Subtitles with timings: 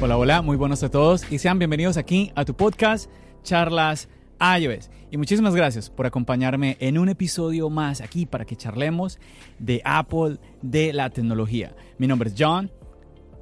[0.00, 3.10] Hola, hola, muy buenos a todos y sean bienvenidos aquí a tu podcast
[3.42, 4.08] Charlas
[4.40, 4.90] iOS.
[5.10, 9.18] Y muchísimas gracias por acompañarme en un episodio más aquí para que charlemos
[9.58, 11.74] de Apple, de la tecnología.
[11.98, 12.70] Mi nombre es John.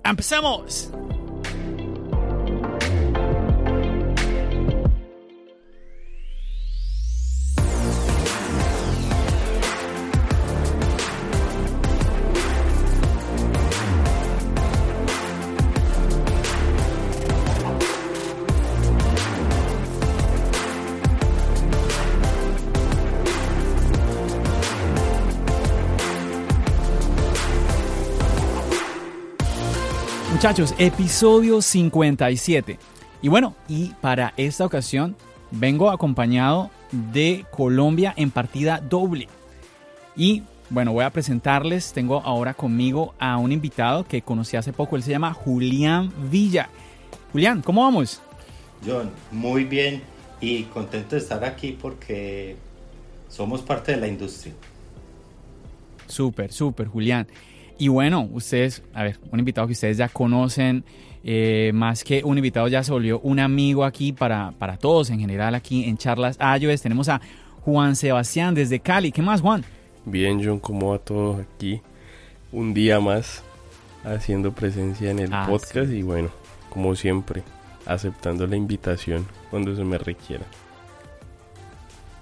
[0.03, 0.91] ¡Empecemos!
[30.47, 32.79] Muchachos, episodio 57.
[33.21, 35.17] Y bueno, y para esta ocasión
[35.51, 39.27] vengo acompañado de Colombia en partida doble.
[40.15, 44.95] Y bueno, voy a presentarles, tengo ahora conmigo a un invitado que conocí hace poco,
[44.95, 46.69] él se llama Julián Villa.
[47.33, 48.23] Julián, ¿cómo vamos?
[48.87, 50.01] John, muy bien
[50.41, 52.55] y contento de estar aquí porque
[53.29, 54.55] somos parte de la industria.
[56.07, 57.27] Súper, súper, Julián.
[57.79, 60.85] Y bueno, ustedes, a ver, un invitado que ustedes ya conocen,
[61.25, 65.19] eh, más que un invitado ya se volvió un amigo aquí para, para todos en
[65.21, 66.81] general aquí en Charlas iOS.
[66.83, 67.21] Tenemos a
[67.63, 69.13] Juan Sebastián desde Cali.
[69.13, 69.65] ¿Qué más, Juan?
[70.05, 71.81] Bien, John, ¿cómo va todo aquí?
[72.53, 73.43] Un día más
[74.05, 75.97] haciendo presencia en el Ah, podcast sí.
[75.99, 76.31] y bueno,
[76.71, 77.43] como siempre,
[77.87, 80.45] aceptando la invitación cuando se me requiera.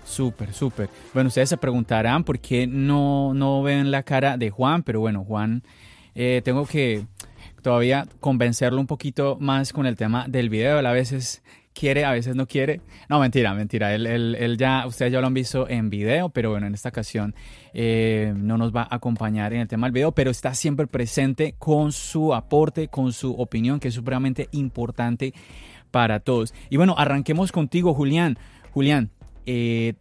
[0.04, 0.88] Súper, súper.
[1.12, 5.24] Bueno, ustedes se preguntarán por qué no, no ven la cara de Juan, pero bueno,
[5.24, 5.62] Juan,
[6.14, 7.06] eh, tengo que
[7.62, 10.78] todavía convencerlo un poquito más con el tema del video.
[10.78, 11.42] Él a veces
[11.72, 12.82] quiere, a veces no quiere.
[13.08, 13.94] No, mentira, mentira.
[13.94, 17.34] Él, él- ya, ustedes ya lo han visto en video, pero bueno, en esta ocasión
[17.72, 21.54] eh, no nos va a acompañar en el tema del video, pero está siempre presente
[21.58, 25.32] con su aporte, con su opinión, que es supremamente importante
[25.90, 26.52] para todos.
[26.68, 28.38] Y bueno, arranquemos contigo, Julián.
[28.72, 29.10] Julián,
[29.46, 29.94] eh,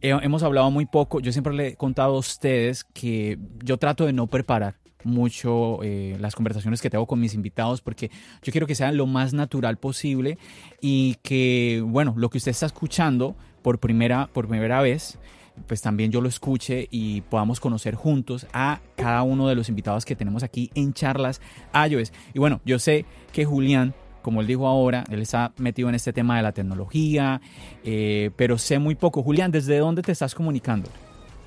[0.00, 1.20] he- hemos hablado muy poco.
[1.20, 6.16] Yo siempre le he contado a ustedes que yo trato de no preparar mucho eh,
[6.18, 8.10] las conversaciones que tengo con mis invitados porque
[8.42, 10.38] yo quiero que sean lo más natural posible
[10.80, 15.18] y que, bueno, lo que usted está escuchando por primera, por primera vez,
[15.66, 20.04] pues también yo lo escuche y podamos conocer juntos a cada uno de los invitados
[20.06, 21.40] que tenemos aquí en charlas
[21.88, 22.10] iOS.
[22.32, 23.94] Y bueno, yo sé que Julián
[24.24, 27.42] como él dijo ahora, él está metido en este tema de la tecnología,
[27.84, 29.22] eh, pero sé muy poco.
[29.22, 30.88] Julián, ¿desde dónde te estás comunicando?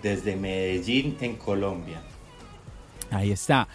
[0.04, 2.00] Desde Medellín, en Colombia.
[3.10, 3.68] Ahí está.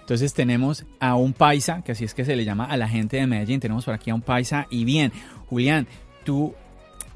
[0.00, 3.16] Entonces tenemos a un paisa, que así es que se le llama a la gente
[3.16, 3.60] de Medellín.
[3.60, 4.66] Tenemos por aquí a un paisa.
[4.68, 5.10] Y bien,
[5.46, 5.86] Julián,
[6.22, 6.54] tú,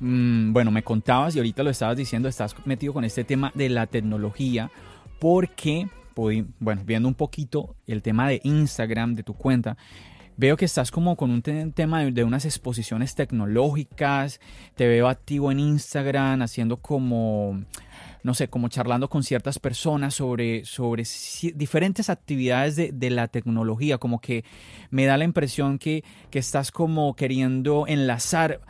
[0.00, 3.68] mm, bueno, me contabas y ahorita lo estabas diciendo, estás metido con este tema de
[3.68, 4.70] la tecnología,
[5.18, 9.76] porque, bueno, viendo un poquito el tema de Instagram, de tu cuenta,
[10.36, 14.40] Veo que estás como con un te- tema de, unas exposiciones tecnológicas,
[14.74, 17.62] te veo activo en Instagram haciendo como,
[18.24, 21.04] no sé, como charlando con ciertas personas sobre, sobre
[21.54, 24.44] diferentes actividades de, de la tecnología, como que
[24.90, 28.60] me da la impresión que, que estás como queriendo enlazar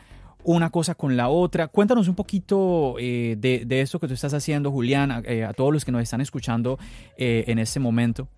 [0.43, 1.69] una cosa con la otra.
[1.69, 5.73] Cuéntanos un poquito eh, de, de esto que tú estás haciendo, Julián, a, eh, todos
[5.73, 6.79] los que nos están escuchando
[7.17, 8.29] eh, en este momento.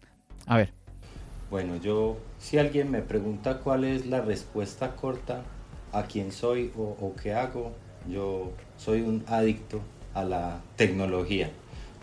[0.47, 0.73] A ver.
[1.49, 5.45] Bueno, yo, si alguien me pregunta cuál es la respuesta corta
[5.93, 7.73] a quién soy o, o qué hago,
[8.11, 9.81] yo soy un adicto
[10.12, 11.51] a la tecnología.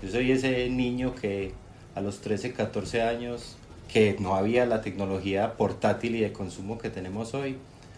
[0.02, 1.52] Yo soy ese niño que
[1.94, 3.58] a los 13, 14 años,
[3.92, 7.58] que no había la tecnología portátil y de consumo que tenemos hoy,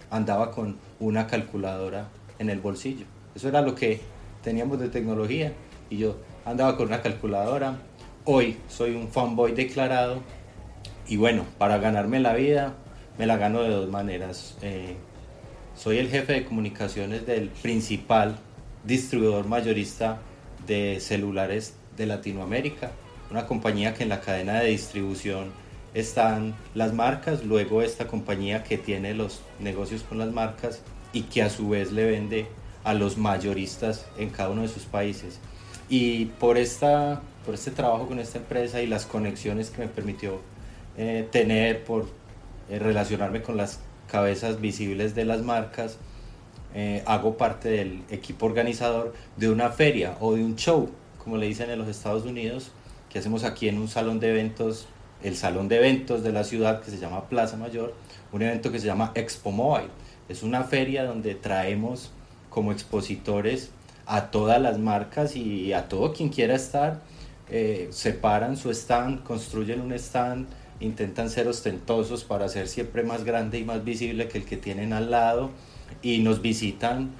[0.10, 2.10] andaba con una calculadora
[2.40, 3.06] en el bolsillo.
[3.36, 4.02] Eso era lo que
[4.44, 5.54] teníamos de tecnología
[5.92, 7.78] y yo andaba con una calculadora.
[8.24, 10.24] Hoy soy un fanboy declarado
[11.08, 12.76] y bueno, para ganarme la vida
[13.18, 14.58] me la gano de dos maneras.
[14.62, 14.96] Eh,
[15.76, 18.38] soy el jefe de comunicaciones del principal
[18.84, 20.20] distribuidor mayorista
[20.66, 22.92] de celulares de Latinoamérica,
[23.32, 25.52] una compañía que en la cadena de distribución
[25.94, 30.82] están las marcas, luego esta compañía que tiene los negocios con las marcas
[31.14, 32.48] y que a su vez le vende
[32.84, 35.40] a los mayoristas en cada uno de sus países.
[35.88, 40.40] Y por esta por este trabajo con esta empresa y las conexiones que me permitió
[40.98, 42.08] eh, tener por
[42.70, 45.98] eh, relacionarme con las cabezas visibles de las marcas,
[46.74, 50.90] eh, hago parte del equipo organizador de una feria o de un show,
[51.24, 52.72] como le dicen en los Estados Unidos,
[53.10, 54.88] que hacemos aquí en un salón de eventos,
[55.24, 57.94] el salón de eventos de la ciudad que se llama Plaza Mayor,
[58.32, 59.90] un evento que se llama Expo Mobile.
[60.28, 62.12] Es una feria donde traemos
[62.50, 63.72] como expositores
[64.06, 67.02] a todas las marcas y a todo quien quiera estar,
[67.50, 70.48] eh, separan su stand, construyen un stand,
[70.80, 74.94] intentan ser ostentosos para ser siempre más grande y más visible que el que tienen
[74.94, 75.52] al lado
[76.02, 77.12] y nos visitan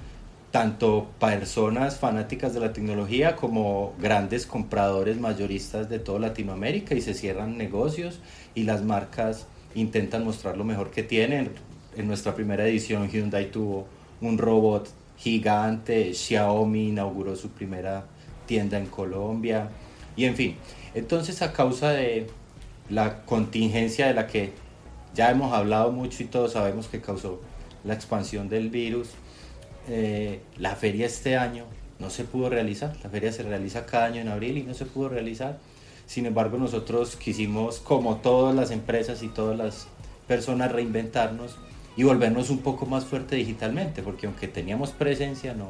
[0.50, 7.14] tanto personas fanáticas de la tecnología como grandes compradores mayoristas de toda Latinoamérica y se
[7.14, 8.20] cierran negocios
[8.54, 11.50] y las marcas intentan mostrar lo mejor que tienen.
[11.96, 13.86] En nuestra primera edición Hyundai tuvo
[14.20, 14.88] un robot
[15.18, 18.06] gigante, Xiaomi inauguró su primera
[18.46, 19.70] tienda en Colombia
[20.16, 20.56] y en fin.
[20.94, 22.28] Entonces a causa de
[22.88, 24.52] la contingencia de la que
[25.14, 27.40] ya hemos hablado mucho y todos sabemos que causó
[27.84, 29.10] la expansión del virus,
[29.88, 31.64] eh, la feria este año
[31.98, 32.94] no se pudo realizar.
[33.02, 35.58] La feria se realiza cada año en abril y no se pudo realizar.
[36.06, 39.88] Sin embargo, nosotros quisimos, como todas las empresas y todas las
[40.28, 41.56] personas, reinventarnos
[41.96, 45.68] y volvernos un poco más fuerte digitalmente, porque aunque teníamos presencia, no,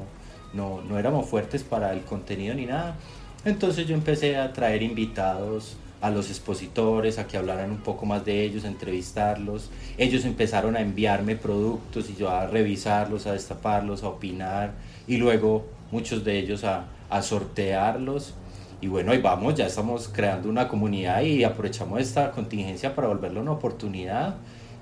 [0.52, 2.96] no, no éramos fuertes para el contenido ni nada.
[3.44, 8.24] Entonces yo empecé a traer invitados a los expositores, a que hablaran un poco más
[8.24, 9.70] de ellos, entrevistarlos.
[9.98, 14.72] Ellos empezaron a enviarme productos y yo a revisarlos, a destaparlos, a opinar
[15.08, 18.34] y luego muchos de ellos a, a sortearlos.
[18.80, 23.40] Y bueno, ahí vamos, ya estamos creando una comunidad y aprovechamos esta contingencia para volverlo
[23.40, 24.36] una oportunidad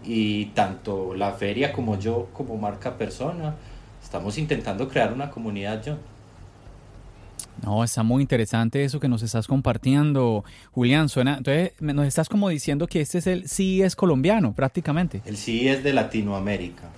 [0.05, 3.55] y tanto la feria como yo como marca persona
[4.03, 5.97] estamos intentando crear una comunidad yo
[7.65, 11.09] no, está muy interesante eso que nos estás compartiendo, Julián.
[11.09, 15.23] Suena, entonces nos estás como diciendo que este es el CES colombiano, prácticamente.
[15.25, 16.91] El CES de Latinoamérica,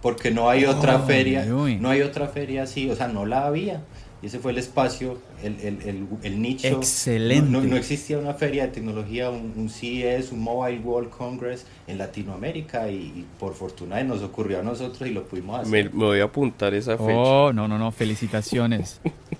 [0.00, 3.82] porque no hay otra feria, no hay otra feria así, o sea, no la había.
[4.22, 6.68] Y ese fue el espacio, el, el, el, nicho.
[6.68, 7.50] Excelente.
[7.50, 13.26] No, existía una feria de tecnología, un, CES, un Mobile World Congress en Latinoamérica y,
[13.38, 15.70] por fortuna nos ocurrió a nosotros y lo pudimos hacer.
[15.70, 17.12] Me, me voy a apuntar esa fecha.
[17.12, 19.02] Oh, no, no, no, felicitaciones.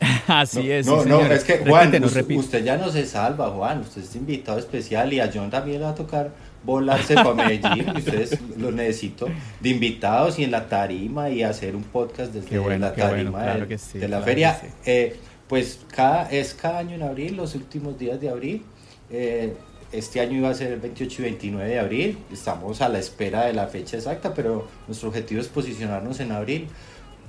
[0.26, 0.86] Así es.
[0.86, 3.80] No, no, es que Juan, usted, ya no se salva, Juan.
[3.80, 6.30] Usted es invitado especial y a John también le va a tocar
[6.64, 7.90] volarse para Medellín.
[7.96, 9.28] ustedes lo necesito
[9.60, 14.22] de invitados y en la tarima y hacer un podcast desde la tarima de, la
[14.22, 14.60] feria.
[14.84, 15.16] Eh,
[15.48, 18.62] pues cada, es cada año en abril, los últimos días de abril.
[19.10, 19.54] Eh,
[19.90, 22.18] este año iba a ser el 28 y 29 de abril.
[22.30, 26.68] Estamos a la espera de la fecha exacta, pero nuestro objetivo es posicionarnos en abril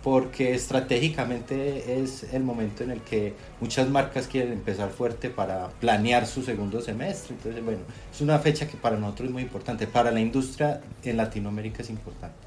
[0.04, 6.26] porque estratégicamente es el momento en el que muchas marcas quieren empezar fuerte para planear
[6.26, 7.36] su segundo semestre.
[7.36, 7.82] Entonces, bueno,
[8.12, 11.90] es una fecha que para nosotros es muy importante, para la industria en Latinoamérica es
[11.90, 12.38] importante.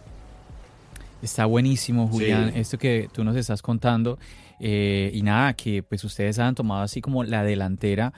[1.20, 4.18] Está buenísimo, Julián, esto que tú nos estás contando.
[4.58, 8.12] Eh, y nada, que pues ustedes han tomado así como la delantera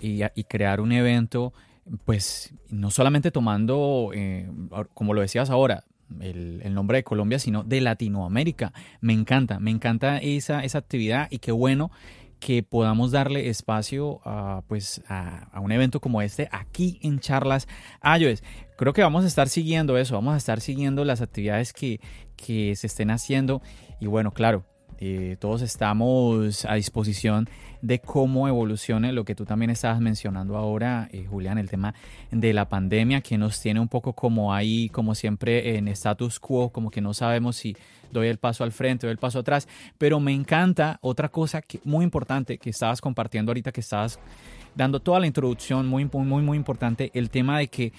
[0.00, 1.52] y, y crear un evento,
[2.04, 4.50] pues no solamente tomando, eh,
[4.94, 5.84] como lo decías ahora,
[6.20, 8.72] el, nombre de Colombia, sino de Latinoamérica.
[9.00, 11.90] Me encanta, me encanta esa, esa actividad y qué bueno
[12.40, 17.66] que podamos darle espacio a, pues, a, un evento como este aquí en Charlas
[18.02, 18.42] iOS.
[18.76, 22.00] Creo que vamos a estar siguiendo eso, vamos a estar siguiendo las actividades que,
[22.36, 23.60] que se estén haciendo
[24.00, 24.64] y bueno, claro,
[25.00, 27.48] eh, todos estamos a disposición
[27.82, 31.94] de cómo evolucione lo que tú también estabas mencionando ahora, eh, Julián, el tema
[32.30, 36.70] de la pandemia que nos tiene un poco como ahí, como siempre en status quo,
[36.70, 37.76] como que no sabemos si
[38.10, 39.68] doy el paso al frente o el paso atrás,
[39.98, 44.18] pero me encanta otra cosa que, muy importante que estabas compartiendo ahorita, que estabas
[44.74, 47.92] dando toda la introducción, muy, muy, muy importante, el tema de que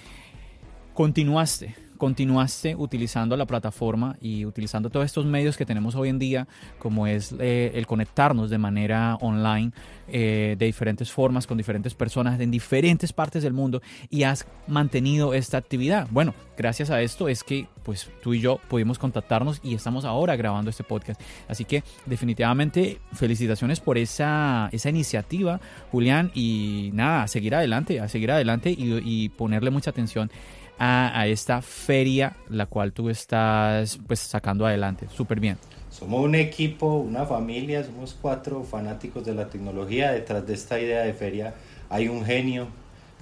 [0.94, 6.48] continuaste continuaste utilizando la plataforma y utilizando todos estos medios que tenemos hoy en día,
[6.78, 9.72] como es eh, el conectarnos de manera online
[10.08, 15.34] eh, de diferentes formas con diferentes personas en diferentes partes del mundo y has mantenido
[15.34, 16.08] esta actividad.
[16.10, 20.36] Bueno, gracias a esto es que pues tú y yo pudimos contactarnos y estamos ahora
[20.36, 21.18] grabando este podcast.
[21.48, 25.58] Así que definitivamente felicitaciones por esa, esa iniciativa,
[25.90, 30.30] Julián, y nada, a seguir adelante, a seguir adelante y, ponerle mucha atención
[30.78, 35.06] a, esta feria la cual tú estás pues sacando adelante.
[35.14, 35.56] Súper bien.
[35.88, 40.12] Somos un equipo, una familia, somos cuatro fanáticos de la tecnología.
[40.12, 41.54] Detrás de esta idea de feria
[41.88, 42.68] hay un genio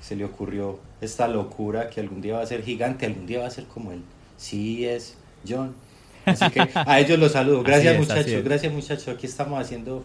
[0.00, 3.46] se le ocurrió esta locura que algún día va a ser gigante, algún día va
[3.46, 4.02] a ser como él.
[4.36, 5.74] Sí es John.
[6.24, 7.62] Así que a ellos los saludo.
[7.64, 9.08] Gracias muchachos, gracias muchachos.
[9.08, 10.04] Aquí estamos haciendo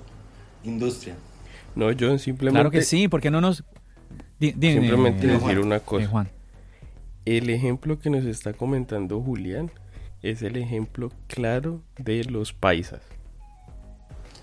[0.64, 1.16] industria.
[1.76, 2.58] No, yo simplemente...
[2.58, 3.64] Claro que sí, porque no nos...
[4.40, 6.08] simplemente decir una cosa.
[6.08, 6.30] Juan.
[7.26, 9.72] El ejemplo que nos está comentando Julián
[10.22, 13.02] es el ejemplo claro de los paisas.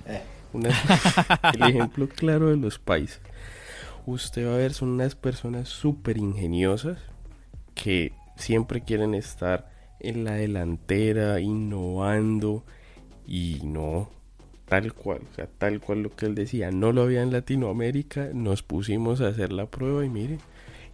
[0.06, 0.22] Eh.
[1.54, 3.20] el ejemplo claro de los paisas.
[4.06, 6.98] Usted va a ver, son unas personas súper ingeniosas
[7.74, 12.64] que siempre quieren estar en la delantera, innovando
[13.26, 14.10] y no,
[14.66, 18.30] tal cual, o sea, tal cual lo que él decía, no lo había en Latinoamérica,
[18.32, 20.38] nos pusimos a hacer la prueba y mire,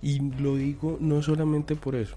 [0.02, 2.16] y lo digo no solamente por eso,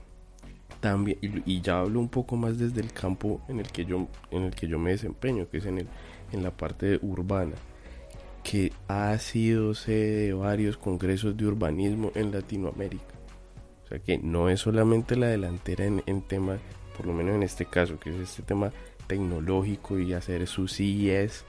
[0.79, 4.43] también, y, ya hablo un poco más desde el campo en el que yo, en
[4.43, 5.87] el que yo me desempeño, que es en, el,
[6.31, 7.55] en la parte urbana,
[8.49, 13.13] que ha sido sede de varios congresos de urbanismo en Latinoamérica.
[13.85, 16.57] O sea que no es solamente la delantera en, en tema,
[16.97, 18.71] por lo menos en este caso, que es este tema
[19.05, 21.45] tecnológico y hacer sus CES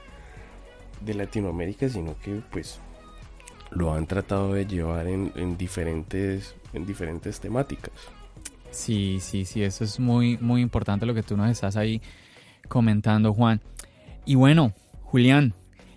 [1.01, 2.81] de Latinoamérica, sino que pues
[3.71, 7.95] lo han tratado de llevar en, en, diferentes, en diferentes temáticas.
[8.73, 12.03] Sí, sí, sí, eso es muy, muy importante lo que tú nos estás ahí
[12.69, 13.63] comentando, Juan.
[14.27, 15.55] Y bueno, Julián,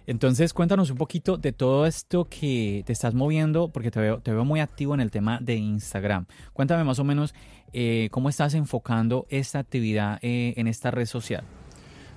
[0.07, 4.59] entonces cuéntanos un poquito de todo esto que te estás moviendo, porque te veo, muy
[4.59, 6.25] activo en el tema de Instagram.
[6.53, 7.33] Cuéntame más o menos
[7.71, 11.43] eh, cómo estás enfocando esta actividad eh, en esta red social.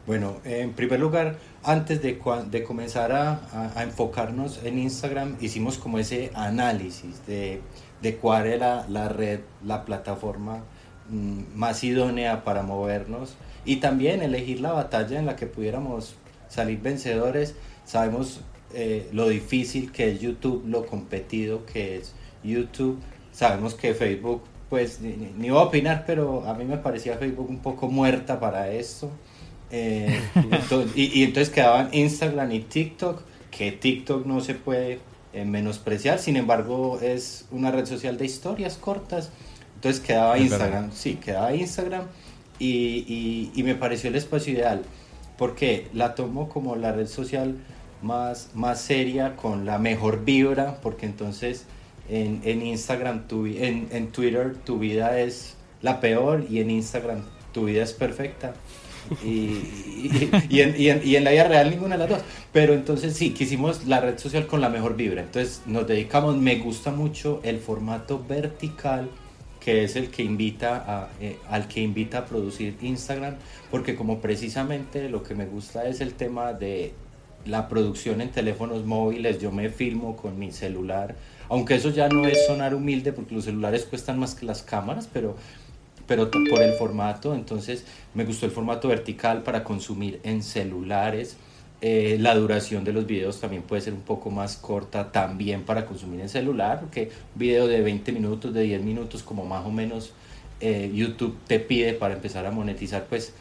[0.06, 6.30] Bueno, en primer lugar, antes de, de comenzar a, enfocarnos en Instagram, hicimos como ese
[6.34, 7.60] análisis de,
[8.02, 10.62] de cuál era la red, la plataforma
[11.08, 16.14] mm, más idónea para movernos y también elegir la batalla en la que pudiéramos
[16.48, 17.56] salir vencedores.
[17.86, 18.40] Sabemos
[18.74, 22.12] eh, lo difícil que es YouTube, lo competido que es
[22.44, 22.98] YouTube.
[23.32, 27.48] Sabemos que Facebook, pues ni, ni voy a opinar, pero a mí me parecía Facebook
[27.48, 29.10] un poco muerta para esto.
[29.70, 30.20] Eh,
[30.94, 35.00] y, entonces quedaban Instagram y TikTok, que TikTok no se puede
[35.32, 39.30] eh, menospreciar, sin embargo es una red social de historias cortas.
[39.76, 42.06] Entonces quedaba Instagram, sí, quedaba Instagram
[42.58, 44.82] y, y, me pareció el espacio ideal,
[45.36, 47.56] porque la tomo como la red social
[48.02, 51.66] más, más seria, con la mejor vibra, porque entonces
[52.08, 57.22] en, en Instagram, tu, en, en Twitter tu vida es la peor y en Instagram
[57.52, 58.54] tu vida es perfecta
[59.24, 62.20] y, y, en, y, en, y, en, la vida real ninguna de las dos.
[62.52, 65.22] Pero entonces sí, quisimos la red social con la mejor vibra.
[65.22, 69.08] Entonces nos dedicamos, me gusta mucho el formato vertical
[69.60, 73.34] que es el que invita a, eh, al que invita a producir Instagram,
[73.68, 76.94] porque como precisamente lo que me gusta es el tema de
[77.46, 81.16] la producción en teléfonos móviles, yo me filmo con mi celular,
[81.48, 85.08] aunque eso ya no es sonar humilde porque los celulares cuestan más que las cámaras,
[85.12, 85.36] pero
[86.06, 87.84] pero por el formato, entonces
[88.14, 91.36] me gustó el formato vertical para consumir en celulares.
[91.82, 95.84] Eh, la duración de los videos también puede ser un poco más corta también para
[95.84, 99.70] consumir en celular, porque un video de 20 minutos, de 10 minutos, como más o
[99.70, 100.12] menos
[100.60, 103.34] eh, YouTube te pide para empezar a monetizar, pues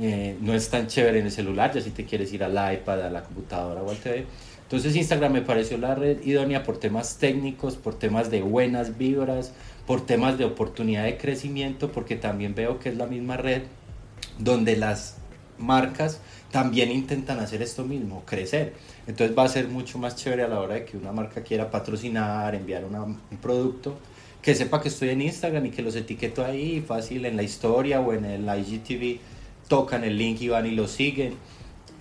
[0.00, 3.06] eh, no es tan chévere en el celular, ya si te quieres ir al iPad,
[3.06, 4.26] a la computadora o al TV.
[4.62, 9.52] Entonces Instagram me pareció la red idónea por temas técnicos, por temas de buenas vibras,
[9.86, 13.62] por temas de oportunidad de crecimiento, porque también veo que es la misma red
[14.38, 15.16] donde las
[15.58, 16.20] marcas
[16.50, 18.74] también intentan hacer esto mismo, crecer.
[19.06, 21.70] Entonces va a ser mucho más chévere a la hora de que una marca quiera
[21.70, 23.98] patrocinar, enviar un producto,
[24.40, 28.00] que sepa que estoy en Instagram y que los etiqueto ahí fácil en la historia
[28.00, 29.20] o en el IGTV,
[29.72, 31.32] tocan el link y van y lo siguen.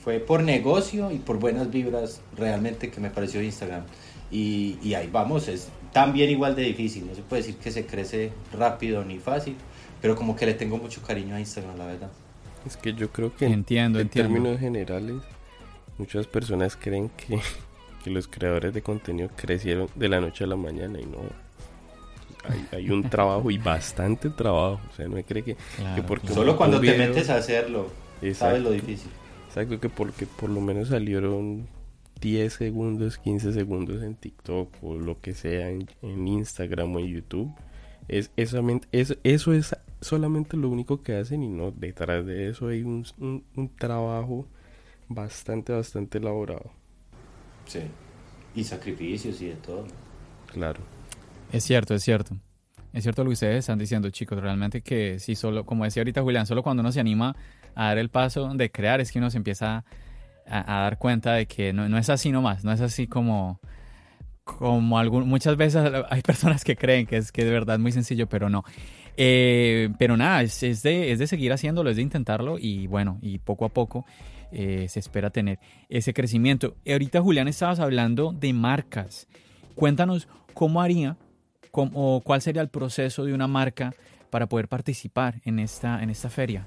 [0.03, 3.83] Fue por negocio y por buenas vibras realmente que me pareció Instagram.
[4.29, 7.07] Y, y ahí vamos, es también igual de difícil.
[7.07, 9.55] No se puede decir que se crece rápido ni fácil,
[10.01, 12.11] pero como que le tengo mucho cariño a Instagram, la verdad.
[12.65, 15.21] Es que yo creo que entiendo, en términos generales,
[15.97, 17.39] muchas personas creen que,
[18.03, 21.19] que, los creadores de contenido crecieron de la noche a la mañana y no.
[22.43, 24.79] Hay, hay un trabajo y bastante trabajo.
[24.91, 25.57] O sea, no me cree que,
[26.07, 27.88] porque Solo cuando te metes a hacerlo,
[28.33, 29.12] sabes lo difícil.
[29.48, 31.67] Exacto, que porque por lo menos salieron
[32.21, 37.51] 10 segundos, 15 segundos en TikTok o lo que sea en, Instagram o en YouTube.
[38.07, 38.63] Es, eso,
[39.24, 43.05] eso es solamente lo único que hacen y no, detrás de eso hay un,
[43.55, 44.48] un, trabajo
[45.07, 46.71] bastante, bastante elaborado.
[47.65, 47.81] Sí,
[48.55, 49.86] y sacrificios y de todo.
[50.48, 50.79] Claro.
[51.51, 52.38] Es cierto, es cierto.
[52.93, 54.39] Es cierto lo que ustedes están diciendo, chicos.
[54.39, 57.36] Realmente que sí, solo, como decía ahorita Julián, solo cuando uno se anima
[57.75, 59.84] a dar el paso de crear es que uno se empieza
[60.48, 63.62] a, dar cuenta de que no, no, es así nomás, no es así como,
[64.43, 67.91] como algún, muchas veces hay personas que creen que es que de verdad es muy
[67.91, 68.63] sencillo, pero no.
[69.17, 73.39] Eh, pero nada, es, de, es de seguir haciéndolo, es de intentarlo y bueno, y
[73.39, 74.05] poco a poco
[74.53, 76.75] eh, se espera tener ese crecimiento.
[76.89, 79.27] Ahorita Julián estabas hablando de marcas.
[79.75, 81.17] Cuéntanos cómo haría
[81.71, 83.93] o cuál sería el proceso de una marca
[84.29, 86.65] para poder participar en esta, en esta feria.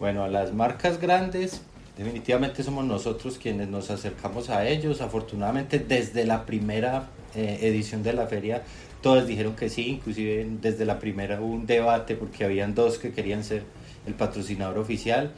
[0.00, 1.62] Bueno, las marcas grandes
[1.96, 5.00] definitivamente somos nosotros quienes nos acercamos a ellos.
[5.00, 8.62] Afortunadamente desde la primera eh, edición de la feria
[9.02, 13.12] todos dijeron que sí, inclusive desde la primera hubo un debate porque habían dos que
[13.12, 13.64] querían ser
[14.06, 15.32] el patrocinador oficial.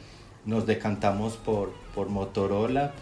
[0.45, 2.93] Nos decantamos por, por Motorola,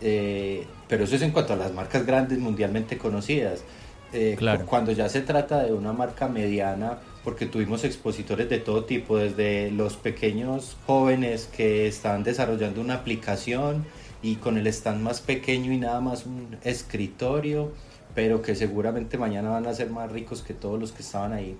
[0.00, 3.64] eh, pero eso es en cuanto a las marcas grandes mundialmente conocidas.
[4.12, 4.66] Eh, claro.
[4.66, 9.70] Cuando ya se trata de una marca mediana, porque tuvimos expositores de todo tipo, desde
[9.70, 13.84] los pequeños jóvenes que están desarrollando una aplicación
[14.22, 17.72] y con el stand más pequeño y nada más un escritorio,
[18.14, 21.56] pero que seguramente mañana van a ser más ricos que todos los que estaban ahí,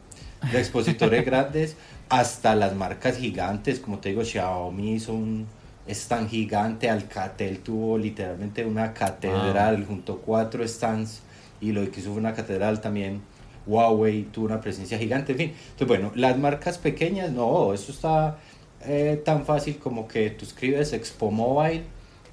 [0.51, 1.77] de expositores grandes,
[2.09, 5.47] hasta las marcas gigantes, como te digo, Xiaomi hizo un
[5.89, 11.23] stand gigante, Alcatel tuvo literalmente una catedral junto a cuatro stands
[11.63, 13.23] y lo que hizo fue una catedral también.
[13.67, 15.53] Huawei tuvo una presencia gigante, en fin.
[15.71, 18.39] Entonces, bueno, las marcas pequeñas, no, eso está
[18.85, 21.85] eh, tan fácil como que tú escribes Expo Mobile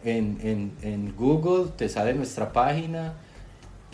[0.03, 3.13] en, en, en Google, te sale nuestra página,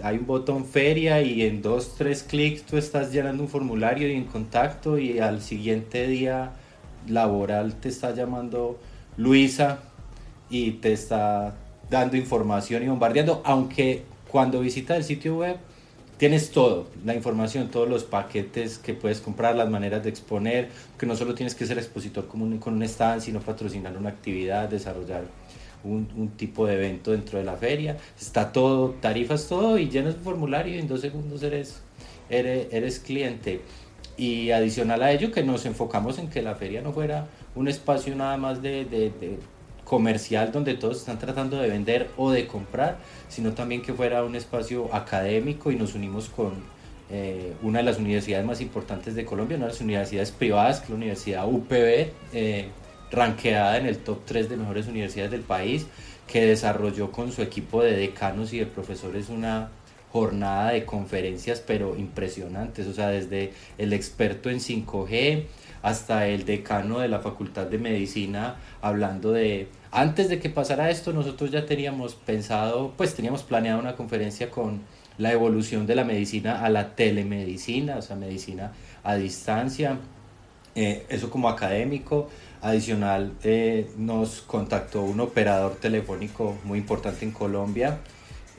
[0.01, 4.13] hay un botón feria y en dos, tres clics tú estás llenando un formulario y
[4.13, 6.53] en contacto y al siguiente día
[7.07, 8.79] laboral te está llamando
[9.17, 9.79] Luisa
[10.49, 11.55] y te está
[11.89, 14.03] dando información y bombardeando, aunque
[14.35, 15.55] cuando visitas el sitio web
[16.17, 20.67] tienes todo, la información, todos los paquetes que puedes comprar, las maneras de exponer,
[20.99, 25.23] que no solo tienes que ser expositor con un stand, sino patrocinar una actividad, desarrollar
[25.85, 27.95] un, tipo de evento dentro de la feria.
[28.19, 31.81] Está todo, tarifas, todo, y llenas un formulario y en dos segundos eres,
[32.29, 33.61] eres, cliente.
[34.17, 38.13] Y adicional a ello, que nos enfocamos en que la feria no fuera un espacio
[38.17, 39.37] nada más de, de
[39.85, 42.97] comercial donde todos están tratando de vender o de comprar,
[43.29, 46.53] sino también que fuera un espacio académico y nos unimos con
[47.09, 50.85] eh, una de las universidades más importantes de Colombia, una de las universidades privadas, que
[50.85, 52.67] es la Universidad UPB, eh,
[53.11, 55.85] ranqueada en el top 3 de mejores universidades del país,
[56.27, 59.69] que desarrolló con su equipo de decanos y de profesores una
[60.15, 65.43] jornada de conferencias, pero impresionantes, o sea, desde el experto en 5G
[65.81, 71.11] hasta el decano de la Facultad de Medicina hablando de, antes de que pasara esto,
[71.11, 74.83] nosotros ya teníamos pensado, pues teníamos planeado una conferencia con
[75.17, 78.71] la evolución de la medicina a la telemedicina, o sea, medicina
[79.03, 79.97] a distancia,
[80.75, 82.29] eh, eso como académico,
[82.61, 87.99] Adicional, eh, nos contactó un operador telefónico muy importante en Colombia,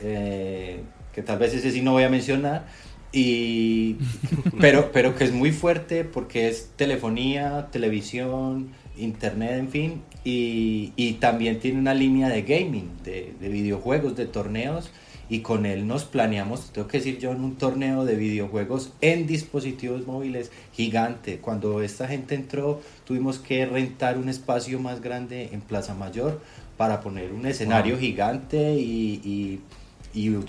[0.00, 0.80] eh,
[1.16, 2.66] que tal vez ese sí no voy a mencionar,
[3.11, 3.96] y,
[4.61, 11.14] pero, pero que es muy fuerte porque es telefonía, televisión, internet, en fin, y, y
[11.14, 14.92] también tiene una línea de gaming, de, de videojuegos, de torneos
[15.29, 19.26] y con él nos planeamos, tengo que decir yo, en un torneo de videojuegos en
[19.26, 21.38] dispositivos móviles gigante.
[21.38, 26.40] Cuando esta gente entró, tuvimos que rentar un espacio más grande en Plaza Mayor
[26.76, 29.61] para poner un escenario gigante y, y,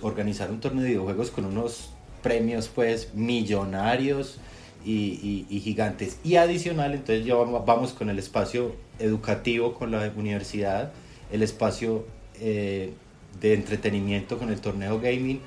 [0.01, 1.91] organizar un torneo de videojuegos con unos
[2.23, 4.39] premios pues millonarios
[4.86, 6.19] y, y, gigantes.
[6.23, 10.91] Y adicional, entonces ya vamos con el espacio educativo con la universidad,
[11.32, 12.06] el espacio...
[12.39, 12.93] Eh,
[13.39, 15.39] de entretenimiento con el torneo gaming,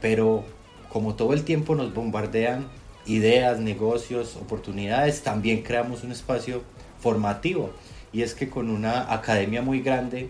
[0.00, 0.44] pero
[0.88, 2.66] como todo el tiempo nos bombardean
[3.06, 6.62] ideas, negocios, oportunidades, también creamos un espacio
[7.00, 7.70] formativo.
[8.12, 10.28] Y es que con una academia muy grande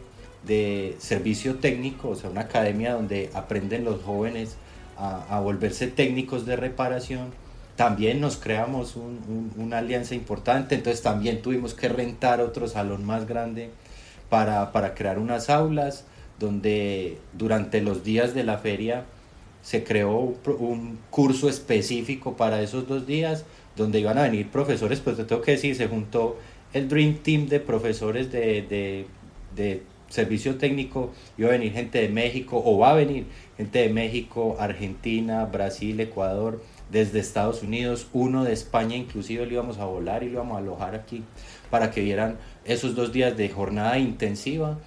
[0.49, 4.57] de servicio técnico, o sea, una academia donde aprenden los jóvenes
[4.97, 7.31] a, volverse técnicos de reparación,
[7.77, 8.97] también nos creamos
[9.57, 13.71] una alianza importante, entonces también tuvimos que rentar otro salón más grande
[14.29, 16.05] para, para crear unas aulas
[16.41, 19.05] donde durante los días de la feria
[19.63, 23.45] se creó un curso específico para esos dos días,
[23.77, 26.39] donde iban a venir profesores, pues te tengo que decir, se juntó
[26.73, 29.07] el Dream Team de profesores de,
[29.55, 33.89] de, servicio técnico, iba a venir gente de México, o va a venir gente de
[33.89, 40.23] México, Argentina, Brasil, Ecuador, desde Estados Unidos, uno de España, inclusive lo íbamos a volar
[40.23, 41.23] y lo íbamos a alojar aquí
[41.71, 44.79] para que vieran esos dos días de jornada intensiva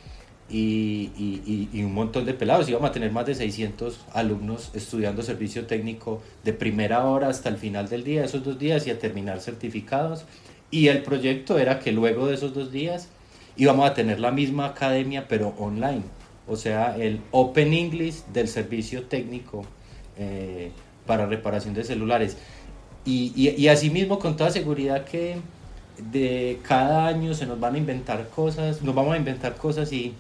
[0.50, 2.68] y, y, un montón de pelados.
[2.68, 7.58] Íbamos a tener más de 600 alumnos estudiando servicio técnico de primera hora hasta el
[7.58, 10.26] final del día, esos dos días, y a terminar certificados.
[10.70, 13.10] Y el proyecto era que luego de esos dos días
[13.56, 16.04] íbamos a tener la misma academia, pero online.
[16.48, 19.64] O sea, el Open English del servicio técnico
[20.18, 20.72] eh,
[21.06, 22.38] para reparación de celulares.
[23.06, 25.38] Y, y, y asimismo, con toda seguridad que
[26.12, 30.14] de cada año se nos van a inventar cosas, nos vamos a inventar cosas y,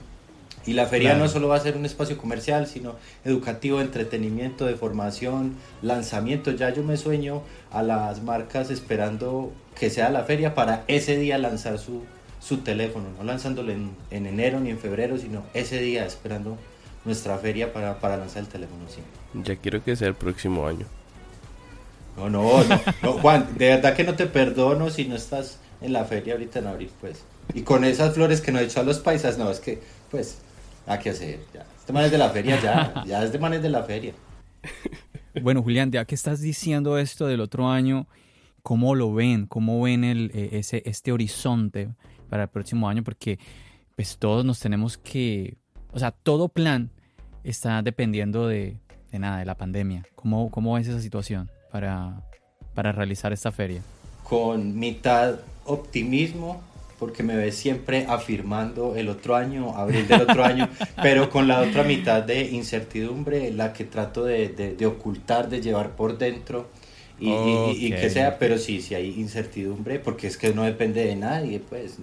[0.65, 4.75] y la feria no solo va a ser un espacio comercial, sino educativo, entretenimiento, de
[4.75, 6.51] formación, lanzamiento.
[6.51, 7.41] Ya yo me sueño
[7.71, 12.03] a las marcas esperando que sea la feria para ese día lanzar su,
[12.41, 16.57] su teléfono, no lanzándolo en, en, enero ni en febrero, sino ese día esperando
[17.05, 18.83] nuestra feria para, para lanzar el teléfono.
[18.89, 19.01] Sí.
[19.43, 20.85] Ya quiero que sea el próximo año.
[22.17, 22.63] No, no,
[23.01, 26.59] no, Juan, de verdad que no te perdono si no estás en la feria ahorita
[26.59, 27.23] en abril, pues.
[27.53, 30.39] Y con esas flores que nos echó a los paisas, no, es que, pues,
[30.87, 31.65] hay que hacer, ya.
[31.79, 34.13] Este man es de la feria, ya, ya este man es de la feria.
[35.41, 38.05] Bueno, Julián, ya que estás diciendo esto del otro año,
[38.63, 39.45] ¿cómo lo ven?
[39.45, 41.87] ¿Cómo ven el, eh, ese, este horizonte
[42.31, 43.03] para el próximo año?
[43.03, 43.37] Porque,
[43.95, 45.57] pues, todos nos tenemos que,
[45.91, 46.89] o sea, todo plan
[47.43, 48.79] está dependiendo de,
[49.11, 50.03] de nada, de la pandemia.
[50.15, 51.51] ¿Cómo, cómo ves esa situación?
[51.71, 52.21] para,
[52.75, 53.81] para realizar esta feria?
[54.23, 56.61] Con mitad optimismo,
[56.99, 60.69] porque me ves siempre afirmando el otro año, abril del otro año,
[61.01, 65.91] pero con la otra mitad de incertidumbre, la que trato de, de, ocultar, de llevar
[65.91, 66.69] por dentro.
[67.21, 71.15] Y, y, que sea, pero sí, sí hay incertidumbre, porque es que no depende de
[71.15, 71.99] nadie, pues.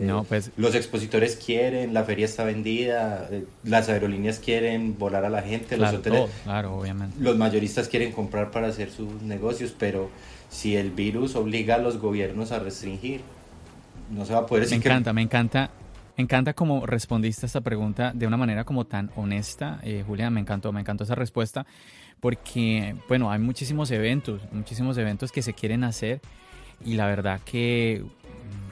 [0.00, 0.50] No, eh, pues...
[0.56, 5.76] Los expositores quieren, la feria está vendida, eh, las aerolíneas quieren volar a la gente,
[5.76, 7.16] los hoteles, claro, obviamente.
[7.20, 10.10] los mayoristas quieren comprar para hacer sus negocios, pero
[10.50, 13.20] si el virus obliga a los gobiernos a restringir,
[14.10, 14.68] no se va a poder...
[14.68, 15.70] Me encanta, me encanta,
[16.16, 20.30] me encanta cómo respondiste a esta pregunta de una manera como tan honesta, eh, Julia,
[20.30, 21.66] me encantó, me encantó esa respuesta,
[22.20, 26.20] porque, bueno, hay muchísimos eventos, muchísimos eventos que se quieren hacer
[26.84, 28.04] y la verdad que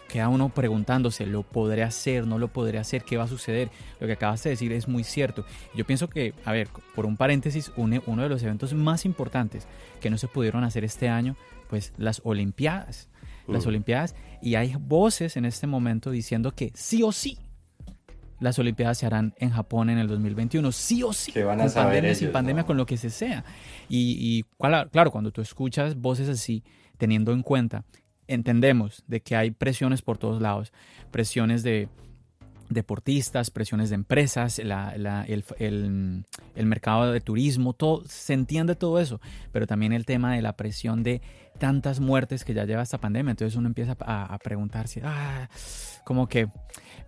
[0.08, 2.24] queda uno preguntándose, ¿lo podré hacer?
[2.24, 3.02] ¿No lo podré hacer?
[3.02, 3.70] ¿Qué va a suceder?
[3.98, 5.44] Lo que acabas de decir es muy cierto.
[5.74, 9.66] Yo pienso que, a ver, por un paréntesis, uno de los eventos más importantes
[10.00, 11.34] que no se pudieron hacer este año,
[11.68, 13.08] pues las Olimpiadas.
[13.48, 13.68] Las mm.
[13.68, 14.14] Olimpiadas.
[14.40, 17.38] Y hay voces en este momento diciendo que sí o sí
[18.40, 21.74] las Olimpiadas se harán en Japón en el 2021, sí o sí, van a con
[21.74, 23.44] pandemia, sin pandemia, con lo que se sea.
[23.88, 26.62] Y, y claro, cuando tú escuchas voces así,
[26.98, 27.84] teniendo en cuenta
[28.26, 30.72] entendemos de que hay presiones por todos lados,
[31.10, 31.88] presiones de
[32.70, 36.24] deportistas, presiones de empresas, el,
[36.56, 39.20] mercado de turismo, todo, se entiende todo eso,
[39.52, 41.20] pero también el tema de la presión de
[41.58, 45.48] tantas muertes que ya lleva esta pandemia, entonces uno empieza a, preguntarse, ah,
[46.04, 46.48] como que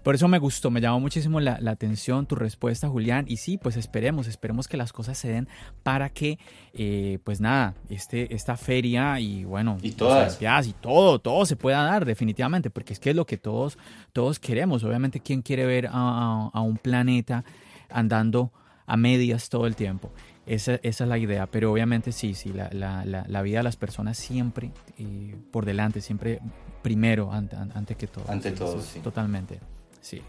[0.06, 3.24] por eso me gustó, me llamó muchísimo la, atención tu respuesta, Julián.
[3.26, 5.48] Y sí, pues esperemos, esperemos que las cosas se den
[5.82, 6.38] para que,
[6.74, 10.38] eh, pues nada, este, esta feria y bueno, y todas.
[10.40, 13.78] y todo, todo se pueda dar definitivamente, porque es que es lo que todos,
[14.12, 14.84] todos queremos.
[14.84, 17.44] Obviamente, ¿quién quiere ver a, un planeta
[17.90, 18.52] andando
[18.86, 20.12] a medias todo el tiempo?
[20.46, 24.16] Esa, esa, es la idea, pero obviamente sí, sí, la, la, vida de las personas
[24.16, 26.38] siempre eh, por delante, siempre
[26.80, 28.24] primero, ante, que todo.
[28.28, 29.00] Ante todo, sí.
[29.00, 29.58] Totalmente.
[30.06, 30.22] Sí.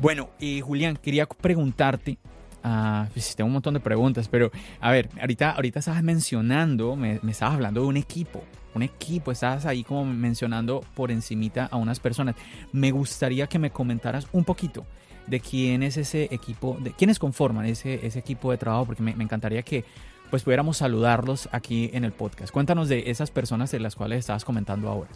[0.00, 2.18] Bueno, y Julián, quería preguntarte,
[2.64, 3.06] uh,
[3.36, 7.82] tengo un montón de preguntas, pero a ver, ahorita, ahorita estabas mencionando, me, estabas hablando
[7.82, 8.42] de un equipo,
[8.74, 12.34] un equipo, estabas ahí como mencionando por encimita a unas personas.
[12.72, 14.84] Me gustaría que me comentaras un poquito
[15.28, 19.14] de quién es ese equipo, de quiénes conforman ese, ese equipo de trabajo, porque me,
[19.14, 19.84] me encantaría que
[20.28, 22.52] pues pudiéramos saludarlos aquí en el podcast.
[22.52, 25.10] Cuéntanos de esas personas de las cuales estabas comentando ahora.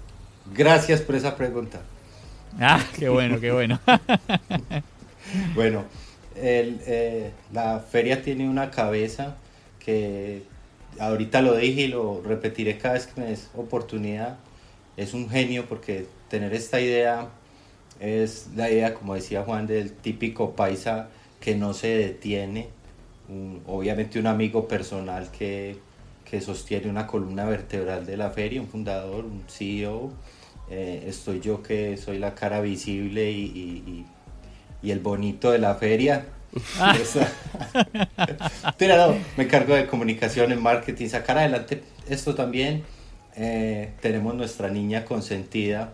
[0.54, 1.82] Gracias por esa pregunta.
[2.60, 3.80] Ah, qué bueno, qué bueno.
[5.54, 5.84] bueno,
[6.36, 9.36] eh, la feria tiene una cabeza
[9.78, 10.42] que
[10.98, 14.36] ahorita lo dije y lo repetiré cada vez que me des oportunidad.
[14.96, 17.28] Es un genio porque tener esta idea
[18.00, 21.08] es la idea, como decía Juan, del típico paisa
[21.40, 22.68] que no se detiene.
[23.66, 25.76] obviamente un amigo personal que,
[26.28, 30.12] que sostiene una columna vertebral de la feria, un fundador, un CEO
[30.74, 34.06] eh, estoy yo que soy la cara visible y,
[34.82, 36.24] el bonito de la feria.
[36.80, 36.96] Ah.
[39.36, 42.84] me encargo de comunicación, en marketing, sacar adelante esto también.
[43.36, 45.92] Eh, tenemos nuestra niña consentida,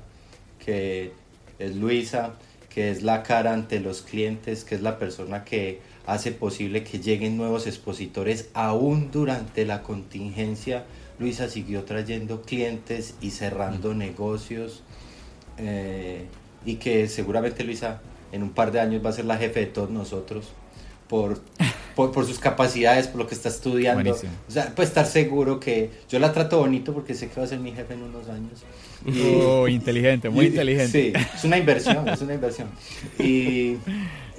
[0.65, 1.11] que
[1.59, 2.35] es Luisa,
[2.71, 7.01] que es la cara ante los clientes, que es la persona que hace posible que
[7.01, 10.85] lleguen nuevos expositores aún durante la contingencia
[11.19, 14.83] Luisa siguió trayendo clientes y cerrando negocios
[15.59, 16.27] eh,
[16.65, 18.01] y que seguramente Luisa
[18.33, 20.53] en un par de años va a ser la jefe de todos nosotros
[21.09, 21.41] por,
[21.97, 24.13] por, sus capacidades, por lo que está estudiando.
[24.13, 27.49] O sea, puede estar seguro que yo la trato bonito porque sé que va a
[27.49, 28.63] ser mi jefe en unos años.
[29.45, 31.13] Oh, inteligente, muy inteligente.
[31.13, 32.69] Sí, es una inversión, es una inversión.
[33.19, 33.77] Y,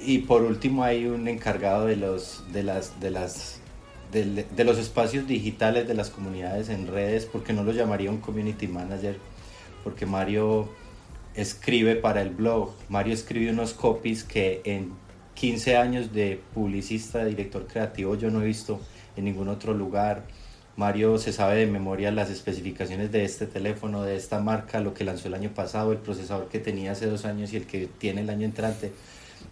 [0.00, 3.59] y por último hay un encargado de los de las de las
[4.12, 8.66] de, los espacios digitales de las comunidades en redes, porque no lo llamaría un community
[8.66, 9.16] manager,
[9.84, 10.68] porque Mario
[11.34, 12.72] escribe para el blog.
[12.88, 14.92] Mario escribe unos copies que en
[15.34, 18.80] 15 años de publicista, director creativo, yo no he visto
[19.16, 20.24] en ningún otro lugar.
[20.76, 25.04] Mario se sabe de memoria las especificaciones de este teléfono, de esta marca, lo que
[25.04, 28.22] lanzó el año pasado, el procesador que tenía hace dos años y el que tiene
[28.22, 28.92] el año entrante.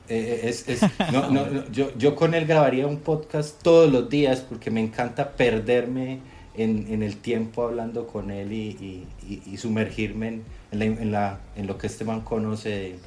[0.09, 4.41] Eh, eh, es, no, no, yo, yo con él grabaría un podcast todos los días
[4.41, 6.21] porque me encanta perderme
[6.55, 10.41] en, en el tiempo hablando con él y, y, y sumergirme
[10.73, 12.99] en, en, la, en, lo que este man conoce de,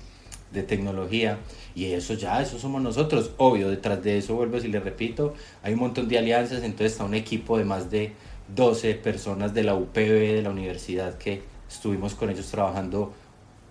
[0.54, 1.40] de, tecnología.
[1.76, 3.32] Y eso ya, eso somos nosotros.
[3.38, 5.34] Obvio, detrás de eso, vuelvo y le repito,
[5.64, 8.14] hay un montón de alianzas, entonces está un equipo de más de
[8.56, 13.14] 12 personas de la UPB, de la universidad, que estuvimos con ellos trabajando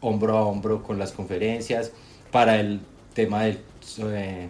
[0.01, 1.93] hombro a hombro con las conferencias.
[2.31, 2.81] Para el
[3.15, 3.59] tema del
[3.99, 4.49] eh,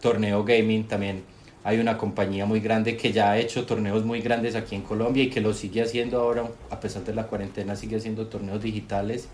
[0.00, 1.24] torneo gaming también
[1.64, 5.22] hay una compañía muy grande que ya ha hecho torneos muy grandes aquí en Colombia
[5.22, 9.28] y que lo sigue haciendo ahora, a pesar de la cuarentena, sigue haciendo torneos digitales.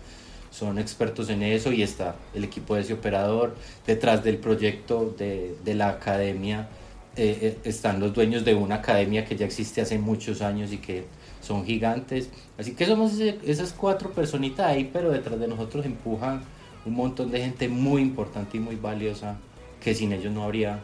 [0.51, 3.55] Son expertos en eso y está el equipo de ese operador.
[3.85, 6.67] Detrás del proyecto de, de la academia
[7.15, 10.77] eh, eh, están los dueños de una academia que ya existe hace muchos años y
[10.77, 11.05] que
[11.41, 12.29] son gigantes.
[12.57, 16.41] Así que somos esas cuatro personitas ahí, pero detrás de nosotros empujan
[16.85, 19.37] un montón de gente muy importante y muy valiosa
[19.81, 20.79] que sin ellos no habría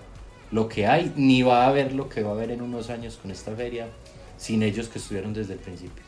[0.52, 3.18] lo que hay, ni va a haber lo que va a haber en unos años
[3.18, 3.88] con esta feria,
[4.38, 6.04] sin ellos que estuvieron desde el principio.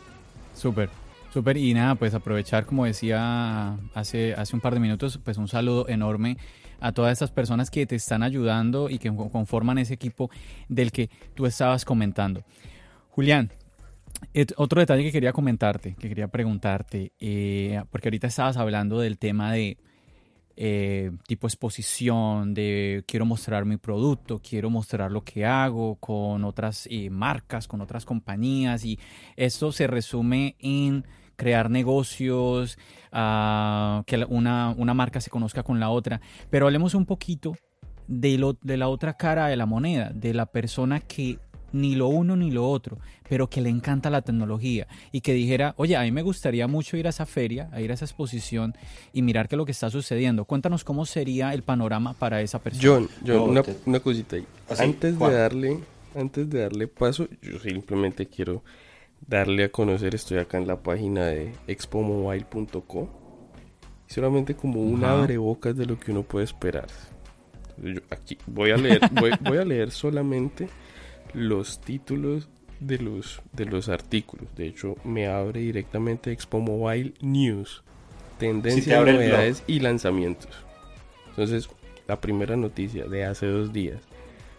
[0.54, 0.90] Súper,
[1.34, 1.58] súper.
[1.58, 5.88] Y nada, pues aprovechar, como decía hace, hace un par de minutos, pues un saludo
[5.90, 6.38] enorme
[6.80, 10.30] a todas estas personas que te están ayudando y que conforman ese equipo
[10.70, 12.44] del que tú estabas comentando.
[13.10, 13.50] Julián,
[14.58, 19.52] otro detalle que quería comentarte, que quería preguntarte, eh, porque ahorita estabas hablando del tema
[19.52, 19.78] de
[20.60, 26.88] eh, tipo exposición, de quiero mostrar mi producto, quiero mostrar lo que hago con otras
[26.90, 29.00] eh, marcas, con otras compañías y
[29.36, 32.80] esto se resume en crear negocios,
[33.14, 37.56] uh, que una, una, marca se conozca con la otra, pero hablemos un poquito
[38.08, 41.38] de, lo, de la otra cara de la moneda, de la persona que
[41.78, 45.74] ni lo uno ni lo otro, pero que le encanta la tecnología y que dijera,
[45.78, 48.76] oye, a mí me gustaría mucho ir a esa feria, a ir a esa exposición
[49.14, 50.46] y mirar qué es lo que está sucediendo.
[50.46, 52.84] Cuéntanos cómo sería el panorama para esa persona.
[52.84, 53.10] John,
[53.50, 54.46] una, una, cosita ahí.
[54.70, 55.80] ¿Ah, antes de darle,
[56.16, 58.64] antes de darle paso, yo simplemente quiero
[59.26, 63.10] darle a conocer, estoy acá en la página de expomobile.co,
[64.08, 66.88] solamente como un abrebocas de lo que uno puede esperar.
[67.78, 70.68] Yo aquí voy a leer, voy a leer solamente
[71.34, 74.48] los títulos de los, de los artículos.
[74.56, 77.84] De hecho, me abre directamente Expo Mobile News,
[78.38, 80.52] tendencias, novedades y lanzamientos.
[81.30, 81.70] Entonces,
[82.08, 84.02] la primera noticia de hace dos días.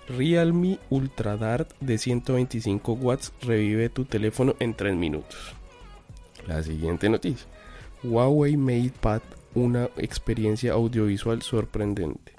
[0.09, 5.55] Realme Ultra Dart de 125 watts revive tu teléfono en 3 minutos.
[6.47, 7.47] La siguiente noticia.
[8.03, 9.21] Huawei MatePad,
[9.55, 12.38] una experiencia audiovisual sorprendente.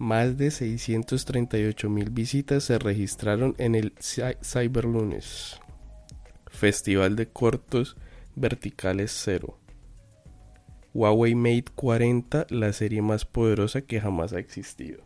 [0.00, 3.92] Más de 638 mil visitas se registraron en el
[4.42, 5.60] Cyberlunes,
[6.46, 7.98] Festival de Cortos
[8.34, 9.58] Verticales Cero.
[10.94, 15.02] Huawei Mate 40, la serie más poderosa que jamás ha existido.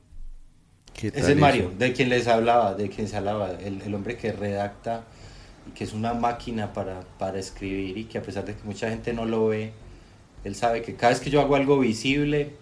[1.03, 5.03] es el Mario, de quien les hablaba, de quien se hablaba, el, hombre que redacta
[5.69, 8.89] y que es una máquina para, para escribir y que a pesar de que mucha
[8.91, 9.73] gente no lo ve,
[10.45, 12.53] él sabe que cada vez que yo hago algo visible,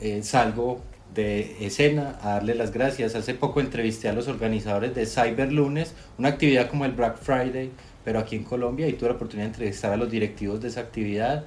[0.00, 0.82] eh, salgo
[1.14, 3.14] de escena a darle las gracias.
[3.14, 7.70] Hace poco entrevisté a los organizadores de Cyber Lunes, una actividad como el Black Friday,
[8.04, 10.80] pero aquí en Colombia, y tuve la oportunidad de entrevistar a los directivos de esa
[10.80, 11.44] actividad.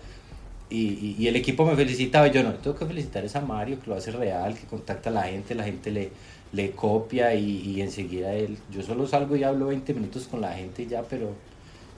[0.70, 2.28] Y, el equipo me felicitaba.
[2.28, 5.24] Yo no, tengo que felicitar a Mario, que lo hace real, que contacta a la
[5.24, 6.12] gente, la gente le,
[6.54, 8.58] le copia y, y enseguida él.
[8.72, 11.34] Yo solo salgo y hablo 20 minutos con la gente ya, pero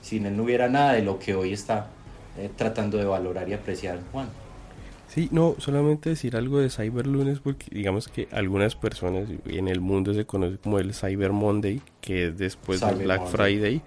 [0.02, 1.88] sin él no hubiera nada de lo que hoy está
[2.36, 4.28] eh, tratando de valorar y apreciar Juan.
[5.14, 9.80] Sí, no, solamente decir algo de Cyber Lunes porque digamos que algunas personas en el
[9.80, 13.80] mundo se conoce como el Cyber Monday, que es después del Black Friday,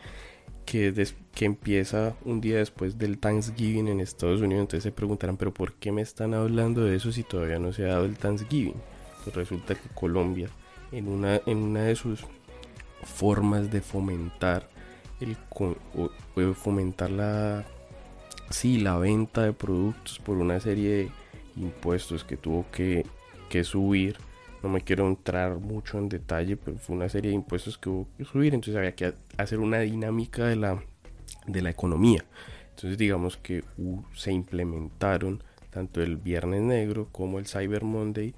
[0.65, 0.93] que,
[1.35, 4.61] que empieza un día después del Thanksgiving en Estados Unidos.
[4.61, 7.83] Entonces se preguntarán, pero ¿por qué me están hablando de eso si todavía no se
[7.83, 8.75] ha dado el Thanksgiving?
[9.25, 10.47] Pues resulta que Colombia,
[10.93, 12.21] en una, en una de sus
[13.03, 14.69] formas de fomentar
[15.19, 15.35] el
[16.55, 17.65] fomentar la
[18.49, 21.12] sí, la venta de productos por una serie de
[21.55, 23.05] impuestos que tuvo que,
[23.63, 24.17] subir.
[24.62, 28.07] No me quiero entrar mucho en detalle, pero fue una serie de impuestos que hubo
[28.17, 30.83] que subir, entonces había que hacer una dinámica de la,
[31.45, 32.23] de la economía.
[32.69, 33.63] Entonces digamos que
[34.15, 38.36] se implementaron tanto el Viernes Negro como el Cyber Monday,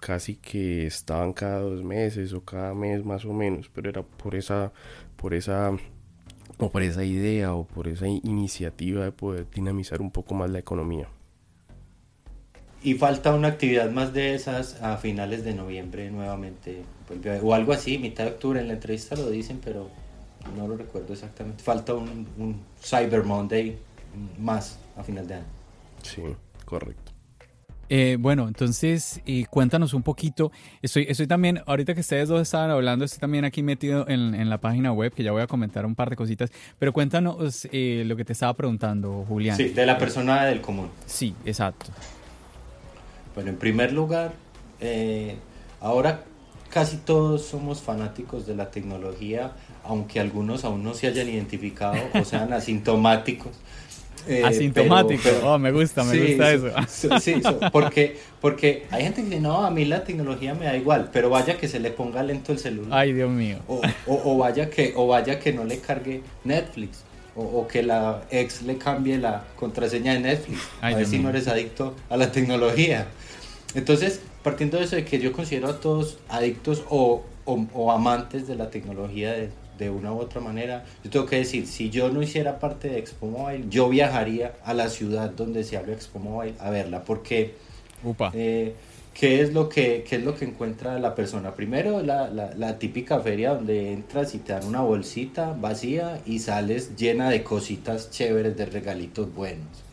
[0.00, 4.34] casi que estaban cada dos meses o cada mes más o menos, pero era por
[4.34, 4.72] esa,
[5.16, 5.76] por esa
[6.58, 10.58] o por esa idea o por esa iniciativa de poder dinamizar un poco más la
[10.58, 11.08] economía.
[12.82, 16.82] Y falta una actividad más de esas a finales de noviembre nuevamente,
[17.42, 19.88] o algo así, mitad de octubre, en la entrevista lo dicen, pero
[20.56, 21.62] no lo recuerdo exactamente.
[21.62, 23.76] Falta un, un Cyber Monday
[24.38, 25.44] más a final de año.
[26.02, 26.22] Sí,
[26.64, 27.05] correcto.
[27.88, 29.20] Eh, bueno, entonces
[29.50, 30.52] cuéntanos un poquito.
[30.82, 34.50] Estoy, estoy también, ahorita que ustedes dos estaban hablando, estoy también aquí metido en, en
[34.50, 38.04] la página web, que ya voy a comentar un par de cositas, pero cuéntanos eh,
[38.06, 39.56] lo que te estaba preguntando, Julián.
[39.56, 40.88] Sí, de la persona del común.
[41.06, 41.86] Sí, exacto.
[43.34, 44.32] Bueno, en primer lugar,
[44.80, 45.36] eh,
[45.80, 46.24] ahora
[46.70, 49.52] casi todos somos fanáticos de la tecnología,
[49.84, 53.52] aunque algunos aún no se hayan identificado o sean asintomáticos.
[54.28, 56.70] Eh, Asintomático, oh, me gusta, me gusta eso.
[57.20, 57.40] Sí,
[57.72, 61.30] porque, porque hay gente que dice, no, a mí la tecnología me da igual, pero
[61.30, 62.98] vaya que se le ponga lento el celular.
[62.98, 63.58] Ay, Dios mío.
[63.68, 67.04] O, o, vaya, que, o vaya que no le cargue Netflix,
[67.36, 71.46] o, que la ex le cambie la contraseña de Netflix, a ver si no eres
[71.48, 73.06] adicto a la tecnología.
[73.74, 78.56] Entonces, partiendo de eso de que yo considero a todos adictos o, o amantes de
[78.56, 80.84] la tecnología de de una u otra manera.
[81.04, 84.74] Yo tengo que decir, si yo no hiciera parte de Expo Mobile, yo viajaría a
[84.74, 87.54] la ciudad donde se habla Expo Mobile a verla, porque
[88.32, 88.74] eh,
[89.14, 91.54] ¿qué, es lo que, ¿qué es lo que encuentra la persona?
[91.54, 96.38] Primero, la, la, la, típica feria donde entras y te dan una bolsita vacía y
[96.38, 99.84] sales llena de cositas chéveres, de regalitos buenos.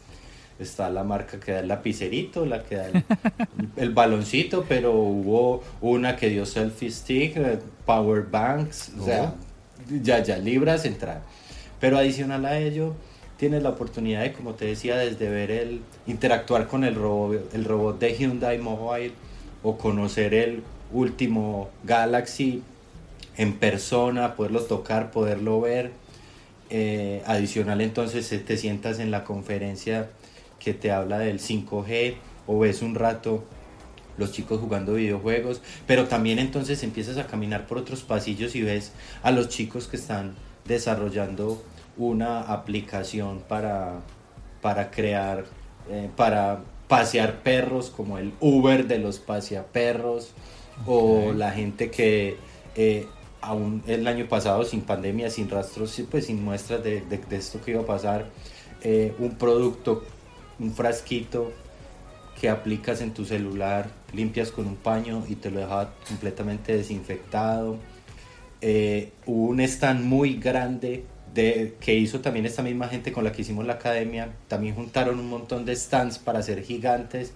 [0.59, 2.87] Está la marca que da el lapicerito, la que da
[3.75, 9.52] el, baloncito, pero hubo una que dio selfie stick, eh, power banks, o sea, oh
[10.01, 11.21] ya, ya, libras entrar.
[11.79, 12.93] Pero adicional a ello,
[13.37, 17.65] tienes la oportunidad de, como te decía, desde ver el, interactuar con el robot, el
[17.65, 19.11] robot de Hyundai Mobile
[19.63, 22.63] o conocer el último Galaxy
[23.37, 25.91] en persona, poderlo tocar, poderlo ver.
[26.69, 30.09] Eh, adicional entonces te sientas en la conferencia
[30.59, 32.15] que te habla del 5G
[32.47, 33.43] o ves un rato
[34.17, 38.91] los chicos jugando videojuegos, pero también entonces empiezas a caminar por otros pasillos y ves
[39.21, 41.61] a los chicos que están desarrollando
[41.97, 44.01] una aplicación para,
[44.61, 45.45] para crear,
[45.89, 50.31] eh, para pasear perros, como el Uber de los paseaperros,
[50.85, 52.37] o la gente que
[52.75, 53.07] eh,
[53.41, 57.81] aún el año pasado sin pandemia, sin rastros, pues sin muestras de, esto que iba
[57.81, 58.25] a pasar,
[58.81, 60.03] eh, un producto,
[60.59, 61.51] un frasquito
[62.39, 67.77] que aplicas en tu celular, limpias con un paño y te lo deja completamente desinfectado.
[68.61, 73.31] Eh, hubo un stand muy grande de, que hizo también esta misma gente con la
[73.31, 74.33] que hicimos la academia.
[74.47, 77.33] También juntaron un montón de stands para ser gigantes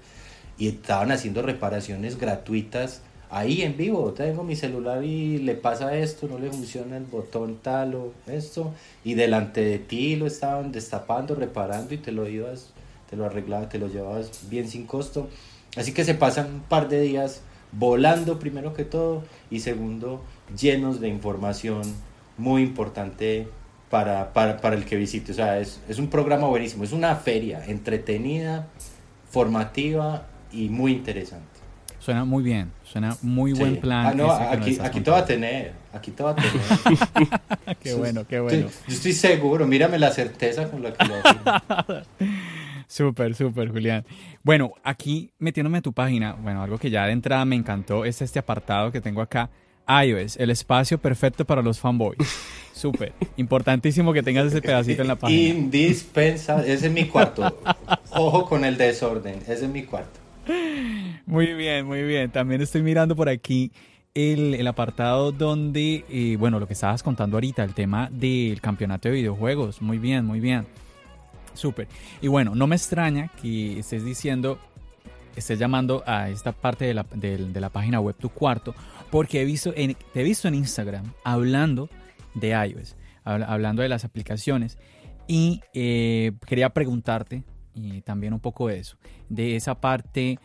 [0.57, 4.13] y estaban haciendo reparaciones gratuitas ahí en vivo.
[4.13, 8.73] Tengo mi celular y le pasa esto, no le funciona el botón tal o esto.
[9.03, 12.73] Y delante de ti lo estaban destapando, reparando y te lo ibas
[13.09, 15.29] te lo arreglabas, te lo llevabas bien sin costo.
[15.75, 17.41] Así que se pasan un par de días
[17.71, 20.23] volando primero que todo y segundo
[20.59, 21.81] llenos de información
[22.37, 23.47] muy importante
[23.89, 25.31] para, para, el que visite.
[25.31, 28.67] O sea, es, es, un programa buenísimo, es una feria entretenida,
[29.29, 31.45] formativa y muy interesante.
[31.99, 34.05] Suena muy bien, suena muy buen plan.
[34.05, 37.77] Ah, no, aquí, aquí te va a tener, aquí te va a tener.
[37.81, 38.69] qué bueno, qué bueno.
[38.87, 41.15] yo estoy seguro, mírame la certeza con la que lo
[42.87, 44.05] Súper, súper, Julián.
[44.43, 48.21] Bueno, aquí metiéndome a tu página, bueno, algo que ya de entrada me encantó es
[48.21, 49.49] este apartado que tengo acá.
[49.87, 52.17] iOS, el espacio perfecto para los fanboys.
[52.73, 53.13] Súper.
[53.35, 55.59] Importantísimo que tengas ese pedacito en la página.
[55.59, 56.71] Indispensable.
[56.71, 57.59] Ese es mi cuarto.
[58.11, 59.39] Ojo con el desorden.
[59.41, 60.19] Ese es mi cuarto.
[61.25, 62.29] Muy bien, muy bien.
[62.29, 63.71] También estoy mirando por aquí
[64.13, 69.09] el, el apartado donde, eh, bueno, lo que estabas contando ahorita, el tema del campeonato
[69.09, 69.81] de videojuegos.
[69.81, 70.65] Muy bien, muy bien.
[71.57, 71.87] Súper.
[72.21, 74.59] Y bueno, no me extraña que estés diciendo,
[75.35, 78.75] estés llamando a esta parte de la, de, la página web tu cuarto,
[79.09, 81.89] porque he visto te he visto en Instagram hablando
[82.35, 84.77] de iOS, hablando de las aplicaciones.
[85.27, 87.43] Y eh, quería preguntarte
[88.05, 90.37] también un poco de eso, de esa parte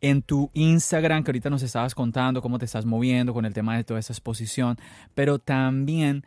[0.00, 3.76] en tu Instagram, que ahorita nos estabas contando cómo te estás moviendo con el tema
[3.76, 4.76] de toda esa exposición,
[5.14, 6.24] pero también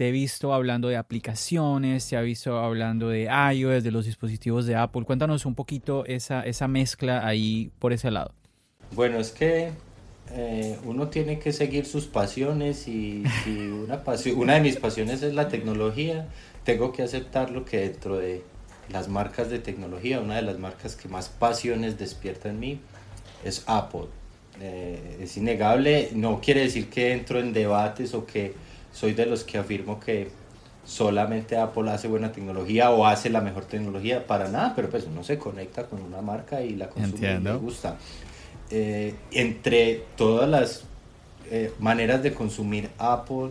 [0.00, 3.24] te he visto hablando de aplicaciones, te he visto hablando de
[3.54, 5.04] iOS, de los dispositivos de Apple.
[5.04, 8.32] Cuéntanos un poquito esa, esa mezcla ahí por ese lado.
[8.92, 9.72] Bueno, es que
[10.30, 14.02] eh, uno tiene que seguir sus pasiones y si una,
[14.36, 16.28] una de mis pasiones es la tecnología,
[16.64, 18.42] tengo que aceptar lo que dentro de
[18.88, 22.80] las marcas de tecnología, una de las marcas que más pasiones despierta en mí
[23.44, 24.06] es Apple.
[24.62, 29.44] Eh, es innegable, no quiere decir que entro en debates o que soy de los
[29.44, 30.30] que afirmo que
[30.84, 35.22] solamente Apple hace buena tecnología o hace la mejor tecnología, para nada, pero pues uno
[35.22, 37.96] se conecta con una marca y la consume y le gusta.
[38.70, 40.84] Eh, entre todas las
[41.50, 43.50] eh, maneras de consumir Apple,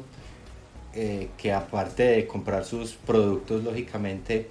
[0.93, 4.49] eh, que aparte de comprar sus productos, lógicamente,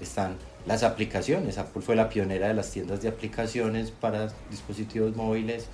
[0.00, 0.36] están
[0.66, 1.58] las aplicaciones.
[1.58, 5.66] Apple fue la pionera de las tiendas de aplicaciones para dispositivos móviles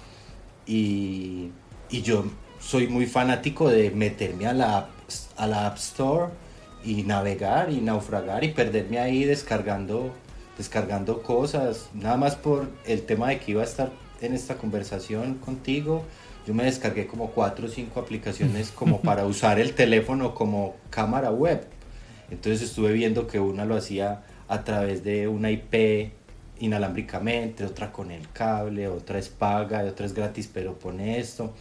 [0.66, 1.50] y,
[1.90, 2.24] y yo
[2.64, 4.88] soy muy fanático de meterme a la,
[5.36, 6.32] a la App Store
[6.82, 10.12] y navegar y naufragar y perderme ahí descargando,
[10.56, 13.92] descargando cosas, nada más por el tema de que iba a estar
[14.22, 16.04] en esta conversación contigo.
[16.46, 21.30] Yo me descargué como cuatro o cinco aplicaciones como para usar el teléfono como cámara
[21.30, 21.66] web.
[22.30, 26.12] Entonces estuve viendo que una lo hacía a través de una IP
[26.60, 31.52] inalámbricamente, otra con el cable, otra es paga, otra es gratis, pero pone esto.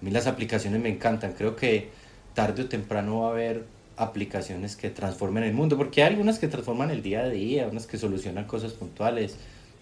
[0.00, 1.90] A mí las aplicaciones me encantan, creo que
[2.34, 3.64] tarde o temprano va a haber
[3.96, 7.86] aplicaciones que transformen el mundo, porque hay algunas que transforman el día a día, unas
[7.86, 9.36] que solucionan cosas puntuales,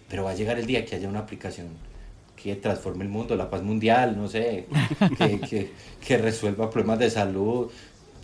[0.09, 1.67] pero va a llegar el día que haya una aplicación
[2.35, 4.65] que transforme el mundo, la paz mundial, no sé,
[5.17, 5.71] que, que,
[6.05, 7.71] que resuelva problemas de salud,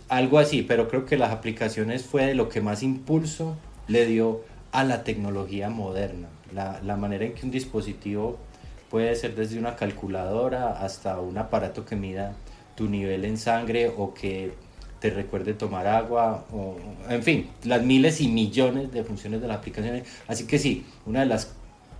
[0.08, 3.56] algo así, pero creo que las aplicaciones fue lo que más impulso
[3.88, 4.42] le dio
[4.72, 8.38] a la tecnología moderna, la, la manera en que un dispositivo
[8.96, 12.32] puede ser desde una calculadora hasta un aparato que mida
[12.74, 14.54] tu nivel en sangre o que
[15.00, 16.78] te recuerde tomar agua, o,
[17.10, 20.08] en fin, las miles y millones de funciones de las aplicaciones.
[20.26, 21.52] Así que sí, una de las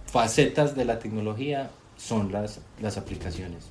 [0.07, 1.69] facetas de la tecnología
[1.99, 3.71] son las, las aplicaciones.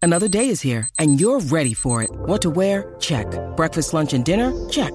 [0.00, 2.08] Another day is here and you're ready for it.
[2.24, 2.96] What to wear?
[2.98, 3.26] Check.
[3.58, 4.50] Breakfast, lunch, and dinner?
[4.70, 4.94] Check.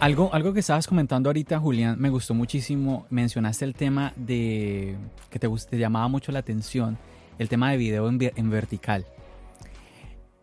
[0.00, 3.06] Algo, algo que estabas comentando ahorita, Julián, me gustó muchísimo.
[3.10, 4.96] Mencionaste el tema de
[5.28, 6.96] que te, te llamaba mucho la atención
[7.38, 9.06] el tema de video en, vertical.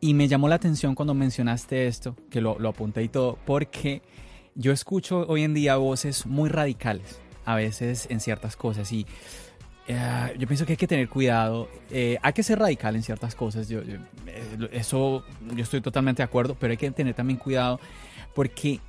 [0.01, 4.01] Y me llamó la atención cuando mencionaste esto, que lo, lo apunté y todo, porque
[4.55, 9.05] yo escucho hoy en día voces muy radicales, a veces en ciertas cosas, y
[9.87, 13.35] eh, yo pienso que hay que tener cuidado, eh, hay que ser radical en ciertas
[13.35, 13.99] cosas, yo, eh,
[14.71, 17.79] eso yo estoy totalmente de acuerdo, pero hay que tener también cuidado
[18.33, 18.79] porque,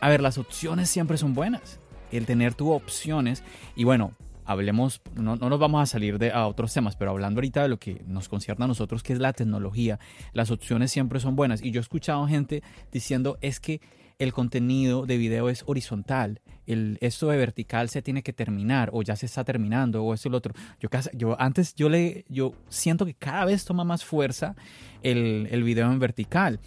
[0.00, 1.80] a ver, las opciones siempre son buenas,
[2.12, 3.42] el tener tus opciones,
[3.74, 4.12] y bueno,
[4.46, 7.78] hablemos, no, nos vamos a salir de, a otros temas, pero hablando ahorita de lo
[7.78, 9.98] que nos concierne a nosotros, que es la tecnología,
[10.32, 11.62] las opciones siempre son buenas.
[11.62, 13.80] Y yo he escuchado gente diciendo es que
[14.18, 19.02] el contenido de video es horizontal, el, esto de vertical se tiene que terminar o
[19.02, 20.54] ya se está terminando o esto y lo otro.
[20.80, 24.56] Yo, yo antes yo le yo siento que cada vez toma más fuerza
[25.02, 26.60] el, el video en vertical.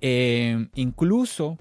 [0.00, 1.58] Eh, incluso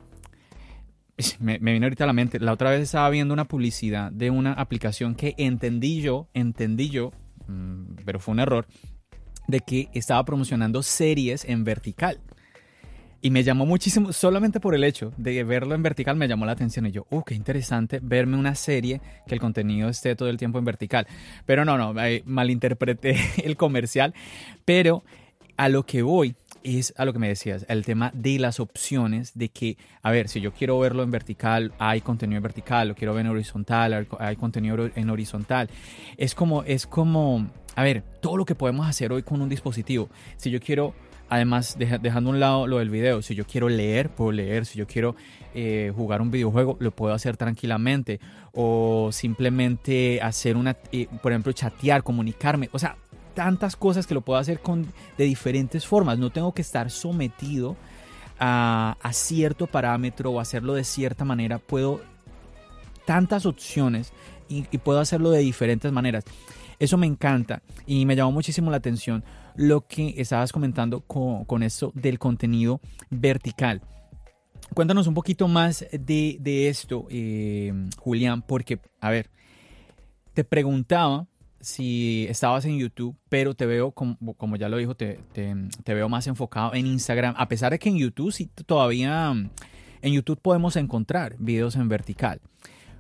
[1.40, 4.30] me, me, vino ahorita a la mente, la otra vez estaba viendo una publicidad de
[4.30, 7.12] una aplicación que entendí yo, entendí yo,
[7.48, 8.68] mm, pero fue un error,
[9.48, 12.20] de que estaba promocionando series en vertical.
[13.22, 16.52] Y me llamó muchísimo, solamente por el hecho de verlo en vertical me llamó la
[16.52, 16.86] atención.
[16.88, 20.60] Y yo, uh, qué interesante verme una serie que el contenido esté todo el tiempo
[20.60, 21.08] en vertical.
[21.46, 21.94] Pero no, no,
[22.26, 24.14] malinterpreté el comercial.
[24.66, 25.06] Pero
[25.56, 29.34] a lo que voy es a lo que me decías, el tema de las opciones,
[29.36, 32.96] de que, a ver, si yo quiero verlo en vertical, hay contenido en vertical, lo
[32.96, 35.70] quiero ver en horizontal, hay contenido en horizontal.
[36.18, 40.10] Es como, es como, a ver, todo lo que podemos hacer hoy con un dispositivo.
[40.38, 40.94] Si yo quiero,
[41.30, 44.80] además, dejando a un lado lo del video, si yo quiero leer, puedo leer, si
[44.80, 45.16] yo quiero
[45.54, 48.20] eh, jugar un videojuego, lo puedo hacer tranquilamente,
[48.54, 52.98] o simplemente hacer una, eh, por ejemplo, chatear, comunicarme, o sea,
[53.34, 56.18] tantas cosas que lo puedo hacer con, de diferentes formas.
[56.18, 57.76] No tengo que estar sometido
[58.40, 61.60] a, cierto parámetro o hacerlo de cierta manera.
[61.60, 62.02] Puedo
[63.06, 64.14] tantas opciones
[64.50, 66.24] y, puedo hacerlo de diferentes maneras.
[66.80, 69.24] Eso me encanta y me llamó muchísimo la atención
[69.56, 73.82] lo que estabas comentando con, con esto del contenido vertical.
[74.74, 79.30] Cuéntanos un poquito más de, esto, eh, Julián, porque, a ver,
[80.34, 81.28] te preguntaba
[81.64, 85.20] si estabas en YouTube, pero te veo, como, ya lo dijo, te,
[85.86, 89.32] veo más enfocado en Instagram, a pesar de que en YouTube sí todavía,
[90.02, 92.42] en YouTube podemos encontrar videos en vertical.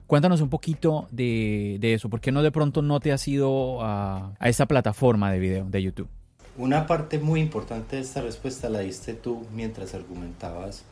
[0.07, 4.33] Cuéntanos un poquito de, eso, ¿por qué no de pronto no te has ido a,
[4.39, 6.09] a esa plataforma de video de YouTube?
[6.55, 10.83] una parte muy importante de esta respuesta la diste tú mientras argumentabas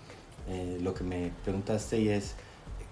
[0.50, 2.36] eh, lo que me preguntaste y es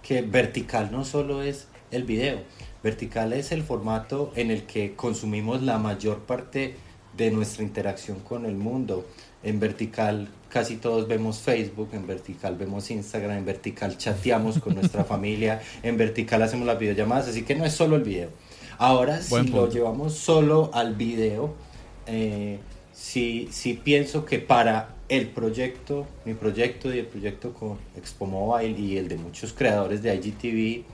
[0.03, 2.39] que vertical no solo es el video,
[2.83, 6.75] vertical es el formato en el que consumimos la mayor parte
[7.17, 9.05] de nuestra interacción con el mundo.
[9.43, 15.03] En vertical casi todos vemos Facebook, en vertical vemos Instagram, en vertical chateamos con nuestra
[15.13, 18.29] familia, en vertical hacemos las videollamadas, así que no es solo el video.
[18.77, 21.53] Ahora, si lo llevamos solo al video,
[22.07, 22.59] eh,
[22.93, 23.49] sí,
[23.83, 29.09] pienso que para el proyecto, mi proyecto y el proyecto con Expo Mobile y el
[29.09, 30.85] de muchos creadores de IGTV,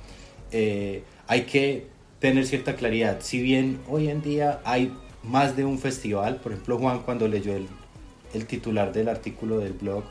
[0.52, 1.88] eh, hay que
[2.20, 3.20] tener cierta claridad.
[3.22, 7.56] Si bien hoy en día hay más de un festival, por ejemplo Juan cuando leyó
[7.56, 7.68] el,
[8.34, 10.04] el titular del artículo del blog,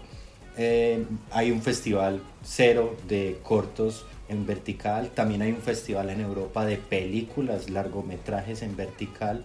[0.57, 5.11] eh, hay un festival cero de cortos en vertical.
[5.15, 9.45] También hay un festival en Europa de películas, largometrajes en vertical.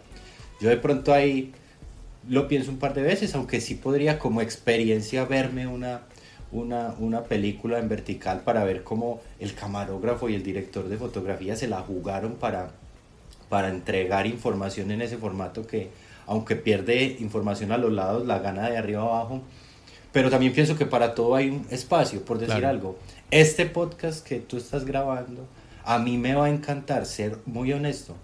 [0.62, 1.54] Yo de pronto ahí
[2.28, 6.02] lo pienso un par de veces, aunque sí podría como experiencia verme una,
[6.52, 11.56] una, una película en vertical para ver cómo el camarógrafo y el director de fotografía
[11.56, 12.72] se la jugaron para,
[13.50, 15.90] para entregar información en ese formato que,
[16.26, 19.42] aunque pierde información a los lados, la gana de arriba abajo.
[20.12, 22.98] Pero también pienso que para todo hay un espacio, por decir algo.
[23.30, 25.46] Este podcast que tú estás grabando,
[25.84, 28.16] a mí me va a encantar, ser muy honesto,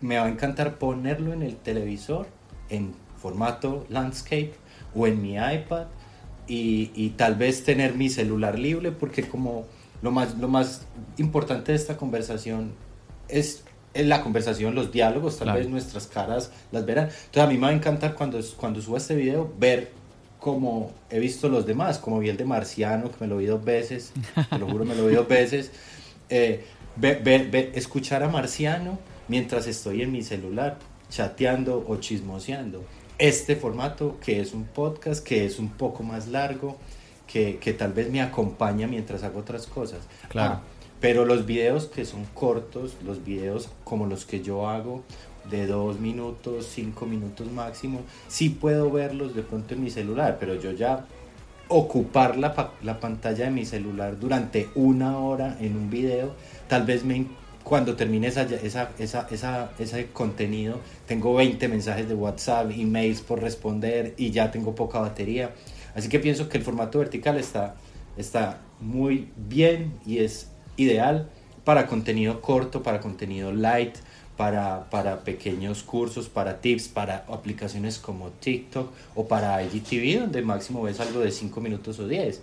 [0.00, 2.26] me va a encantar ponerlo en el televisor
[2.70, 4.54] en formato landscape
[4.94, 5.86] o en mi iPad
[6.46, 9.66] y, y tal vez tener mi celular libre porque como
[10.02, 10.86] lo más, lo más
[11.16, 12.72] importante de esta conversación
[13.28, 13.64] es
[13.94, 17.04] la conversación, los diálogos, tal vez nuestras caras las verán.
[17.06, 19.92] Entonces a mí me va a encantar cuando, cuando suba este video ver
[20.40, 23.64] como he visto los demás, como vi el de Marciano, que me lo vi dos
[23.64, 24.12] veces,
[24.50, 25.70] te lo juro, me lo vi dos veces.
[26.30, 26.64] Eh,
[27.74, 30.78] escuchar a Marciano mientras estoy en mi celular,
[31.10, 32.82] chateando o chismoseando.
[33.18, 36.76] Este formato, que es un podcast, que es un poco más largo,
[37.26, 40.00] que, que tal vez me acompaña mientras hago otras cosas.
[40.28, 40.54] Claro.
[40.54, 40.62] Ah,
[41.00, 45.02] pero los videos que son cortos, los videos como los que yo hago,
[45.50, 50.54] de dos minutos, cinco minutos máximo, sí puedo verlos de pronto en mi celular, pero
[50.54, 51.06] yo ya
[51.68, 56.34] ocupar la, la pantalla de mi celular durante una hora en un video,
[56.68, 57.26] tal vez me,
[57.64, 63.40] cuando termine esa, esa, esa, esa, ese contenido, tengo 20 mensajes de WhatsApp, emails por
[63.40, 65.54] responder y ya tengo poca batería.
[65.94, 67.76] Así que pienso que el formato vertical está,
[68.18, 71.30] está muy bien y es ideal
[71.64, 73.96] para contenido corto, para contenido light,
[74.36, 80.82] para, para pequeños cursos, para tips, para aplicaciones como TikTok o para IGTV, donde máximo
[80.82, 82.42] ves algo de 5 minutos o 10.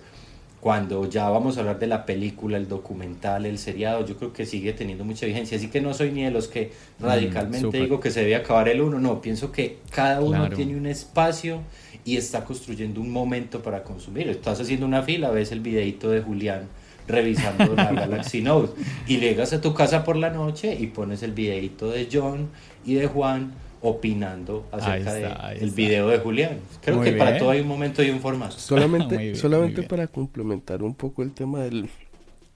[0.62, 4.46] Cuando ya vamos a hablar de la película, el documental, el seriado, yo creo que
[4.46, 5.58] sigue teniendo mucha vigencia.
[5.58, 8.70] Así que no soy ni de los que mm, radicalmente digo que se debe acabar
[8.70, 9.00] el uno.
[9.00, 11.64] No, pienso que cada uno tiene un espacio
[12.06, 14.30] y está construyendo un momento para consumir.
[14.30, 16.68] Estás haciendo una fila, ves el videito de Julián
[17.08, 18.80] revisando la Galaxy Note.
[19.08, 22.50] Y llegas a tu casa por la noche y pones el videito de John
[22.86, 23.52] y de Juan
[23.82, 26.60] opinando acerca del video de Julián.
[26.82, 28.58] Creo que para todo hay un momento y un formato.
[28.58, 31.90] Solamente, solamente para complementar un poco el tema del,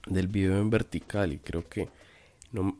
[0.06, 1.88] del video en vertical y creo que
[2.52, 2.76] no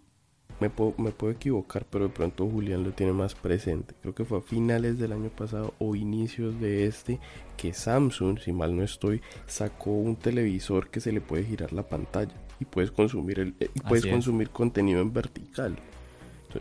[0.60, 3.94] me puedo, me puedo equivocar, pero de pronto Julián lo tiene más presente.
[4.00, 7.20] Creo que fue a finales del año pasado o inicios de este
[7.56, 11.82] que Samsung, si mal no estoy, sacó un televisor que se le puede girar la
[11.82, 15.76] pantalla y puedes consumir el eh, y puedes consumir contenido en vertical.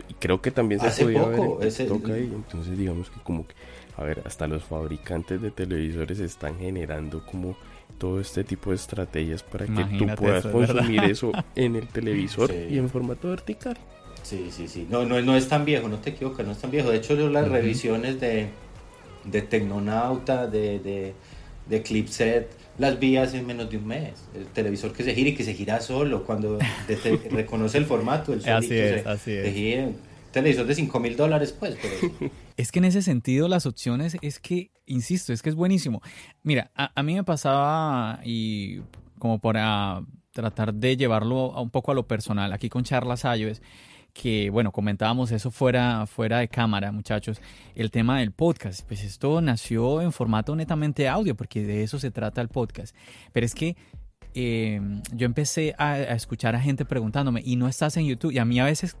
[0.08, 2.32] Y creo que también se podía ver en ahí.
[2.34, 3.54] Entonces digamos que como que
[3.96, 7.56] a ver, hasta los fabricantes de televisores están generando como
[7.98, 12.76] todo este tipo de estrategias para que tú puedas consumir eso en el televisor y
[12.76, 13.76] en formato vertical.
[14.22, 14.86] Sí, sí, sí.
[14.90, 16.90] No, no, no es tan viejo, no te equivocas, no es tan viejo.
[16.90, 18.48] De hecho, yo las revisiones de,
[19.24, 21.14] de Tecnonauta, de, de,
[21.66, 24.12] de Clipset, las vi hace menos de un mes.
[24.34, 26.58] El televisor que se gira y que se gira solo cuando
[27.30, 28.32] reconoce el formato.
[28.32, 29.94] El así es, así es.
[30.32, 31.76] televisor de 5 mil dólares, pues.
[31.80, 32.32] Pero...
[32.56, 36.00] Es que en ese sentido las opciones es que, insisto, es que es buenísimo.
[36.42, 38.80] Mira, a, mí me pasaba y
[39.18, 40.02] como para
[40.32, 43.60] tratar de llevarlo a un poco a lo personal, aquí con Charlas es
[44.20, 47.40] que bueno, comentábamos eso fuera, fuera de cámara, muchachos,
[47.74, 48.86] el tema del podcast.
[48.86, 52.96] Pues esto nació en formato netamente audio, porque de eso se trata el podcast.
[53.32, 53.76] Pero es que
[54.34, 54.80] eh,
[55.12, 58.32] yo empecé a, a, escuchar a gente preguntándome, ¿y no estás en YouTube?
[58.32, 58.96] Y a mí a veces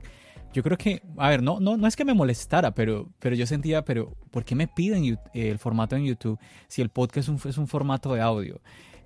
[0.52, 3.46] yo creo que, a ver, no, no, no es que me molestara, pero, pero yo
[3.46, 6.38] sentía, pero ¿por qué me piden el formato en YouTube
[6.68, 8.60] si el podcast es un, es un formato de audio?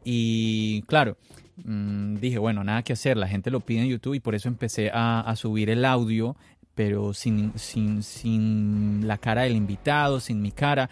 [0.05, 1.17] Y claro,
[1.65, 4.49] mm, dije, bueno, nada que hacer, la gente lo pide en YouTube y por eso
[4.49, 6.37] empecé a, a subir el audio
[6.81, 10.89] pero sin, sin, sin la cara del invitado, sin mi cara.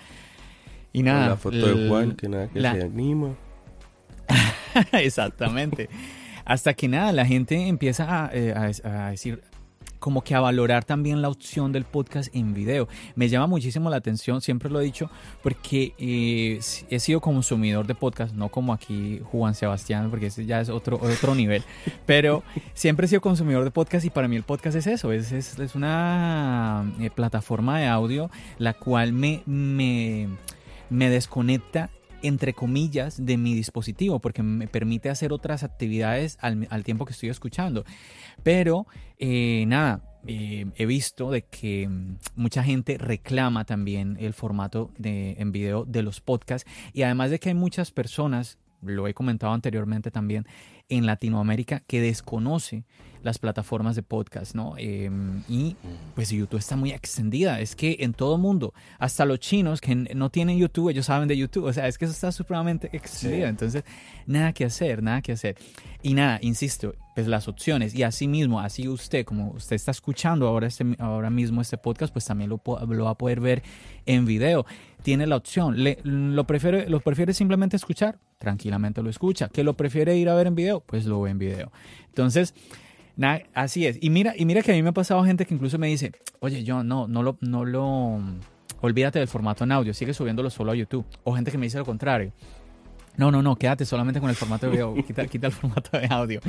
[0.92, 1.30] Y nada.
[1.30, 3.34] la foto de Juan, que nada que se anima.
[4.92, 5.88] Exactamente.
[6.44, 8.52] Hasta que nada, la gente empieza a, eh,
[8.84, 9.42] a, decir,
[9.99, 12.88] como que a valorar también la opción del podcast en video.
[13.14, 15.11] Me llama muchísimo la atención, siempre lo he dicho,
[15.42, 20.61] porque eh, he sido consumidor de podcast, no como aquí Juan Sebastián, porque ese ya
[20.61, 21.62] es otro, otro nivel,
[22.07, 22.42] pero
[22.74, 25.74] siempre he sido consumidor de podcast y para mí el podcast es eso, es, es,
[25.74, 30.28] una eh, plataforma de audio la cual me, me,
[30.90, 31.90] me desconecta
[32.22, 37.28] entre comillas, de mi dispositivo, porque me permite hacer otras actividades al, tiempo que estoy
[37.28, 37.84] escuchando.
[38.42, 38.86] Pero,
[39.19, 45.37] eh, nada, eh, he visto de que mm, mucha gente reclama también el formato de,
[45.39, 46.71] en video de los podcasts.
[46.93, 50.47] Y además de que hay muchas personas, lo he comentado anteriormente también,
[50.89, 52.85] en Latinoamérica que desconoce
[53.29, 54.74] las plataformas de podcast, ¿no?
[54.79, 55.76] Em, y
[56.14, 57.61] pues YouTube está muy extendida.
[57.61, 61.37] Es que en todo mundo, hasta los chinos que no tienen YouTube, ellos saben de
[61.37, 61.64] YouTube.
[61.64, 63.47] O sea, es que eso está supremamente extendido.
[63.47, 63.85] Entonces,
[64.26, 65.57] nada que hacer, nada que hacer.
[66.03, 67.95] Y nada, insisto, pues las opciones.
[67.95, 72.11] Y así mismo, así usted, como usted está escuchando ahora, este, ahora mismo este podcast,
[72.11, 73.62] pues también lo, lo va a poder ver
[74.07, 74.64] en video.
[75.03, 75.83] Tiene la opción.
[75.85, 79.51] Le, lo, prefiere, lo prefiere simplemente escuchar, tranquilamente lo escucha.
[79.51, 81.72] Que lo prefiere ir a ver en video, pues lo ve en video.
[82.07, 82.55] Entonces,
[83.55, 83.99] así es.
[84.01, 86.12] Y mira, y mira que a mí me ha pasado gente que incluso me dice,
[86.41, 88.21] oye, yo no, no lo, no lo,
[88.81, 91.05] olvídate del formato en audio, sigue subiéndolo solo a YouTube.
[91.25, 92.33] O gente que me dice lo contrario.
[93.16, 96.07] No, no, no, quédate solamente con el formato de video, quita, quita el formato de
[96.09, 96.41] audio.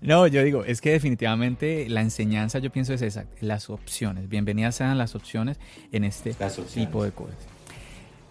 [0.00, 4.30] No, yo digo, es que definitivamente la enseñanza yo pienso es esa, las opciones.
[4.30, 5.60] Bienvenidas sean las opciones
[5.92, 6.34] en este
[6.74, 7.53] tipo de cosas.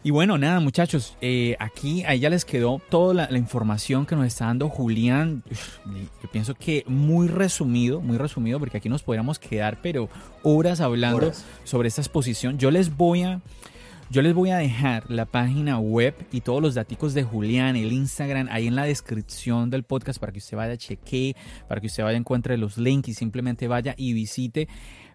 [0.06, 4.28] Y bueno, nada, muchachos, eh, aquí a ella les quedó toda la, información que nos
[4.28, 5.44] está dando Julián.
[6.22, 10.10] Yo pienso que muy resumido, muy resumido, porque aquí nos podríamos quedar, pero
[10.44, 11.32] horas hablando
[11.64, 12.58] sobre esta exposición.
[12.58, 13.42] Yo les voy a.
[14.10, 17.94] Yo les voy a dejar la página web y todos los datos de Julián, el
[17.94, 21.36] Instagram, ahí en la descripción del podcast para que usted vaya, cheque,
[21.68, 24.68] para que usted vaya, encuentre los links y simplemente vaya y visite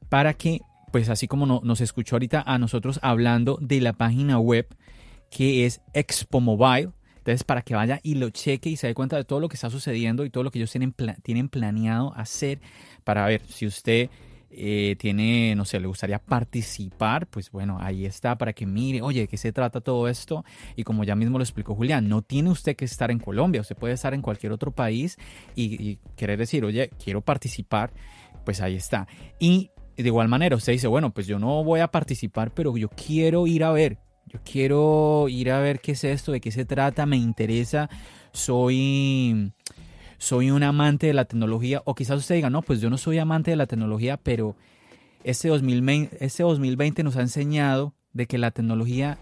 [0.08, 4.66] para que pues así como nos escuchó ahorita a nosotros hablando de la página web
[5.30, 6.90] que es Expo Mobile.
[7.18, 9.56] Entonces, para que vaya y lo cheque y se dé cuenta de todo lo que
[9.56, 12.60] está sucediendo y todo lo que ellos tienen, tienen planeado hacer
[13.04, 14.08] para ver si usted
[14.50, 19.20] eh, tiene, no sé, le gustaría participar, pues bueno, ahí está para que mire, oye,
[19.20, 20.42] ¿de qué se trata todo esto?
[20.74, 23.76] Y como ya mismo lo explicó Julián, no tiene usted que estar en Colombia, usted
[23.76, 25.18] puede estar en cualquier otro país
[25.54, 27.92] y, y querer decir, oye, quiero participar,
[28.46, 29.06] pues ahí está.
[29.38, 29.70] Y
[30.02, 33.46] de igual manera, usted dice, bueno, pues yo no voy a participar, pero yo quiero
[33.46, 37.04] ir a ver, yo quiero ir a ver qué es esto, de qué se trata,
[37.04, 37.90] me interesa,
[38.32, 39.52] soy,
[40.18, 43.18] soy un amante de la tecnología, o quizás usted diga, no, pues yo no soy
[43.18, 44.54] amante de la tecnología, pero
[45.24, 49.18] este 2020, este 2020 nos ha enseñado de que la tecnología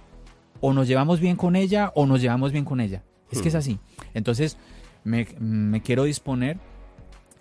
[0.61, 3.03] o nos llevamos bien con ella o nos llevamos bien con ella.
[3.31, 3.59] Es que es hmm.
[3.59, 3.79] así.
[4.15, 4.59] Entonces,
[5.05, 6.59] me, me quiero disponer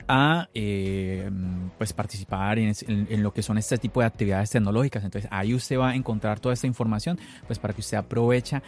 [0.07, 1.29] a eh,
[1.77, 5.03] pues participar en, lo que son este tipo de actividades tecnológicas.
[5.03, 8.61] Entonces ahí usted va a encontrar toda esta información pues para que usted aprovecha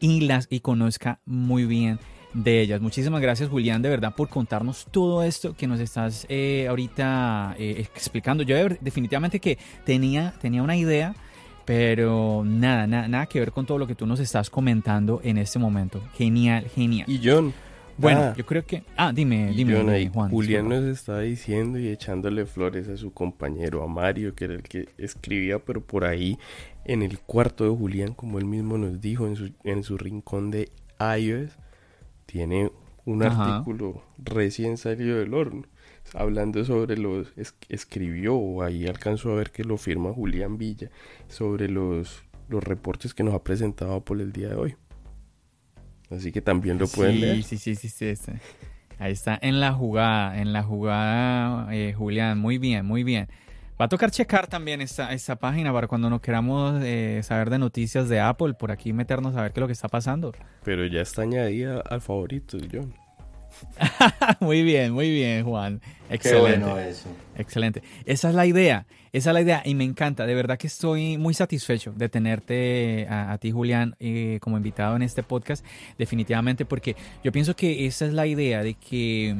[0.00, 1.98] y las y conozca muy bien
[2.34, 2.80] de ellas.
[2.80, 7.86] Muchísimas gracias Julián de verdad por contarnos todo esto que nos estás eh, ahorita eh,
[7.94, 8.42] explicando.
[8.42, 11.14] Yo definitivamente que tenía, tenía una idea
[11.64, 15.38] pero nada, nada, nada que ver con todo lo que tú nos estás comentando en
[15.38, 16.02] este momento.
[16.14, 17.08] Genial, genial.
[17.08, 17.52] Y John,
[17.98, 18.34] bueno, ah.
[18.36, 18.82] yo creo que...
[18.96, 20.30] Ah, dime, dime, Juan.
[20.30, 24.62] Julián nos estaba diciendo y echándole flores a su compañero, a Mario, que era el
[24.62, 26.38] que escribía, pero por ahí
[26.84, 30.50] en el cuarto de Julián, como él mismo nos dijo, en su, en su rincón
[30.50, 31.56] de iOS,
[32.26, 32.70] tiene
[33.04, 35.64] un artículo recién salido del horno,
[36.14, 37.32] hablando sobre los...
[37.68, 40.90] escribió, o ahí alcanzó a ver que lo firma Julián Villa,
[41.28, 44.76] sobre los, los reportes que nos ha presentado por el día de hoy.
[46.14, 47.42] Así que también lo pueden leer.
[47.42, 48.32] Sí, sí, sí, sí, sí.
[48.98, 52.38] Ahí está en la jugada, en la jugada, eh, Julián.
[52.38, 53.28] Muy bien, muy bien.
[53.80, 57.58] Va a tocar checar también esta, esta página para cuando nos queramos eh, saber de
[57.58, 60.32] noticias de Apple, por aquí meternos a ver qué es lo que está pasando.
[60.62, 62.94] Pero ya está añadida al favorito, John.
[64.40, 65.80] muy bien, muy bien, Juan.
[66.10, 66.88] Excelente.
[66.88, 67.08] eso.
[67.36, 67.82] Excelente.
[68.04, 68.86] Esa es la idea.
[69.12, 70.26] Esa es la idea y me encanta.
[70.26, 75.02] De verdad que estoy muy satisfecho de tenerte a, ti, Julián, eh, como invitado en
[75.02, 75.64] este podcast.
[75.98, 79.36] Definitivamente, porque yo pienso que esa es la idea de que,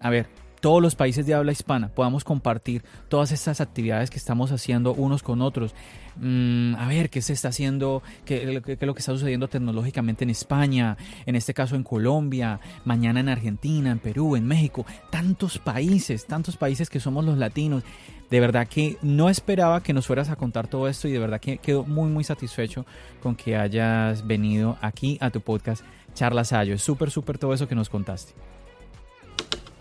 [0.00, 0.28] a ver,
[0.60, 5.22] todos los países de habla hispana podamos compartir todas estas actividades que estamos haciendo unos
[5.22, 5.74] con otros.
[6.16, 10.24] Mm, a ver qué se está haciendo, qué, qué, es lo que está sucediendo tecnológicamente
[10.24, 10.96] en España,
[11.26, 16.56] en este caso en Colombia, mañana en Argentina, en Perú, en México, tantos países, tantos
[16.56, 17.84] países que somos los latinos.
[18.30, 21.40] de verdad que no esperaba que nos fueras a contar todo esto y de verdad
[21.40, 22.84] que quedo muy muy satisfecho
[23.22, 25.82] con que hayas venido aquí a tu podcast
[26.14, 26.74] Charlas Sayo.
[26.74, 28.34] Es súper súper todo eso que nos contaste.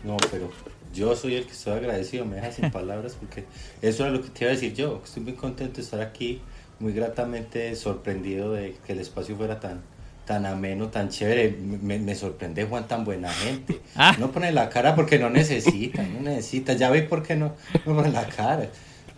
[0.03, 0.51] No, pero
[0.93, 3.45] yo soy el que estoy agradecido, me deja sin palabras porque
[3.81, 5.01] eso es lo que te iba a decir yo.
[5.03, 6.41] Estoy muy contento de estar aquí,
[6.79, 9.81] muy gratamente sorprendido de que el espacio fuera tan,
[10.25, 11.55] tan ameno, tan chévere.
[11.59, 13.79] Me, sorprende Juan, tan buena gente.
[13.99, 14.15] Ah.
[14.19, 16.73] No pone la cara porque no necesita, no necesita.
[16.73, 18.69] Ya ve por qué no, no pone la cara.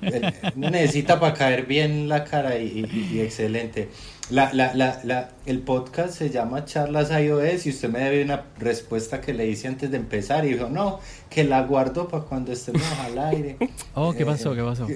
[0.02, 3.90] Eh, no necesita para caer bien la cara y, excelente.
[4.30, 9.22] La, la, la, el podcast se llama Charlas iOS y usted me debe una respuesta
[9.22, 11.00] que le hice antes de empezar y dijo, no,
[11.32, 13.58] que la guardo para cuando estemos al aire.
[13.96, 14.54] Oh, ¿qué pasó?
[14.54, 14.88] ¿Qué pasó?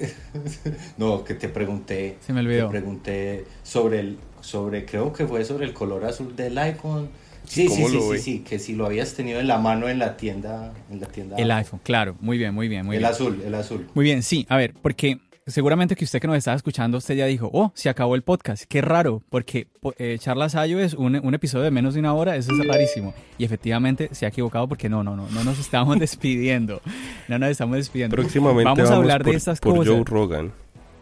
[0.98, 2.16] no, que te pregunté.
[2.20, 2.66] Se me olvidó.
[2.66, 7.08] Te pregunté sobre el, sobre, creo que fue sobre el color azul del iPhone.
[7.44, 10.16] Sí, sí, sí, sí, sí, que si lo habías tenido en la mano en la
[10.16, 11.36] tienda, en la tienda.
[11.36, 13.08] El iPhone, claro, muy bien, muy bien, muy el bien.
[13.08, 13.88] El azul, el azul.
[13.94, 17.26] Muy bien, sí, a ver, porque seguramente que usted que nos estaba escuchando, usted ya
[17.26, 18.64] dijo, oh, se acabó el podcast.
[18.64, 19.68] Qué raro, porque
[19.98, 23.14] eh, Charlas Ayo es un, un, episodio de menos de una hora, eso es rarísimo.
[23.38, 26.80] Y efectivamente se ha equivocado porque no, no, no, no nos estamos despidiendo.
[27.28, 28.16] No nos estamos despidiendo.
[28.16, 29.94] Próximamente vamos, a hablar de estas por cosas.
[29.94, 30.52] Joe Rogan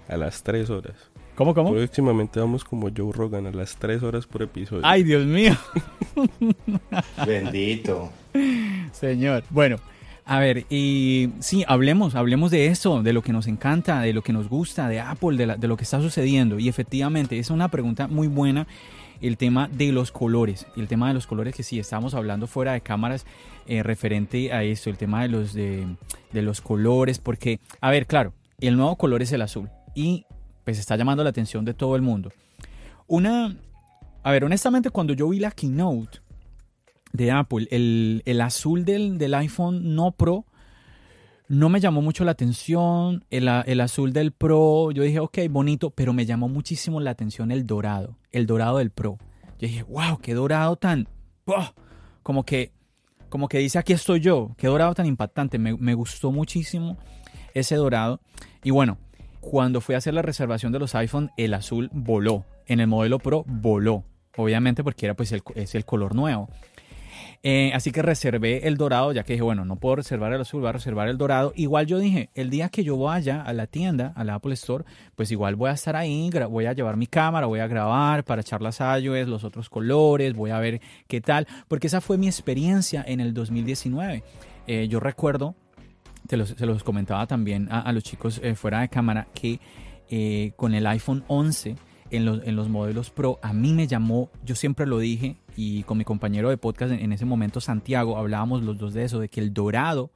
[0.08, 1.12] a las tres horas.
[1.34, 1.72] ¿Cómo, cómo?
[1.72, 4.82] Próximamente vamos como Joe Rogan a las 3 horas por episodio.
[4.84, 5.56] ¡Ay, Dios mío!
[7.26, 8.12] Bendito.
[8.92, 9.42] Señor.
[9.48, 9.78] Bueno,
[10.24, 14.22] a ver, y sí, hablemos, hablemos de eso, de lo que nos encanta, de lo
[14.22, 16.58] que nos gusta, de Apple, de, lo que está sucediendo.
[16.58, 18.66] Y efectivamente, es una pregunta muy buena
[19.20, 20.66] el tema de los colores.
[20.76, 23.26] El tema de los colores que sí, estamos hablando fuera de cámaras
[23.66, 25.86] eh, referente a esto, el tema de los, de,
[26.32, 29.68] de los colores, porque, a ver, claro, el nuevo color es el azul.
[29.94, 30.24] Y
[30.64, 32.30] pues está llamando la atención de todo el mundo.
[33.08, 33.56] Una,
[34.22, 36.20] a ver, honestamente cuando yo vi la keynote
[37.12, 40.46] de Apple, el, azul del, iPhone no Pro
[41.48, 43.48] no me llamó mucho la atención, el,
[43.80, 48.16] azul del Pro, yo dije, ok, bonito, pero me llamó muchísimo la atención el dorado,
[48.30, 49.18] el dorado del Pro.
[49.58, 51.08] Yo dije, wow, qué dorado tan,
[52.22, 52.72] como que,
[53.28, 56.96] como que dice, aquí estoy yo, qué dorado tan impactante, me, me gustó muchísimo
[57.52, 58.20] ese dorado.
[58.64, 58.96] Y bueno,
[59.40, 62.44] cuando fui a hacer la reservación de los iPhone, el azul voló.
[62.66, 64.04] En el modelo Pro voló.
[64.36, 66.48] Obviamente porque era pues el, es el color nuevo.
[67.44, 70.60] Eh, así que reservé el dorado, ya que dije, bueno, no puedo reservar el azul,
[70.60, 71.52] voy a reservar el dorado.
[71.56, 74.84] Igual yo dije, el día que yo vaya a la tienda, a la Apple Store,
[75.16, 78.42] pues igual voy a estar ahí, voy a llevar mi cámara, voy a grabar para
[78.42, 82.28] echar las iOS, los otros colores, voy a ver qué tal, porque esa fue mi
[82.28, 84.22] experiencia en el 2019.
[84.68, 85.56] Eh, yo recuerdo
[86.28, 89.58] se los comentaba también a, los chicos eh, fuera de cámara que
[90.54, 91.74] con el iPhone 11
[92.10, 95.82] en los, en los, modelos Pro, a mí me llamó, yo siempre lo dije, y
[95.84, 99.28] con mi compañero de podcast en, ese momento, Santiago, hablábamos los dos de eso, de
[99.28, 100.10] que el dorado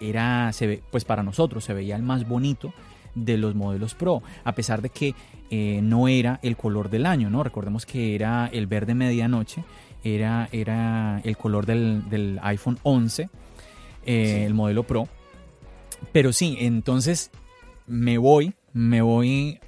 [0.00, 2.72] era, se ve, pues para nosotros se veía el más bonito
[3.14, 5.14] de los modelos Pro, a pesar de que
[5.50, 7.42] eh, no era el color del año, ¿no?
[7.42, 9.64] Recordemos que era el verde medianoche,
[10.04, 13.28] era, era el color del, del iPhone 11,
[14.04, 15.08] el modelo Pro.
[16.12, 17.30] Pero sí, entonces
[17.86, 19.58] me voy, me voy.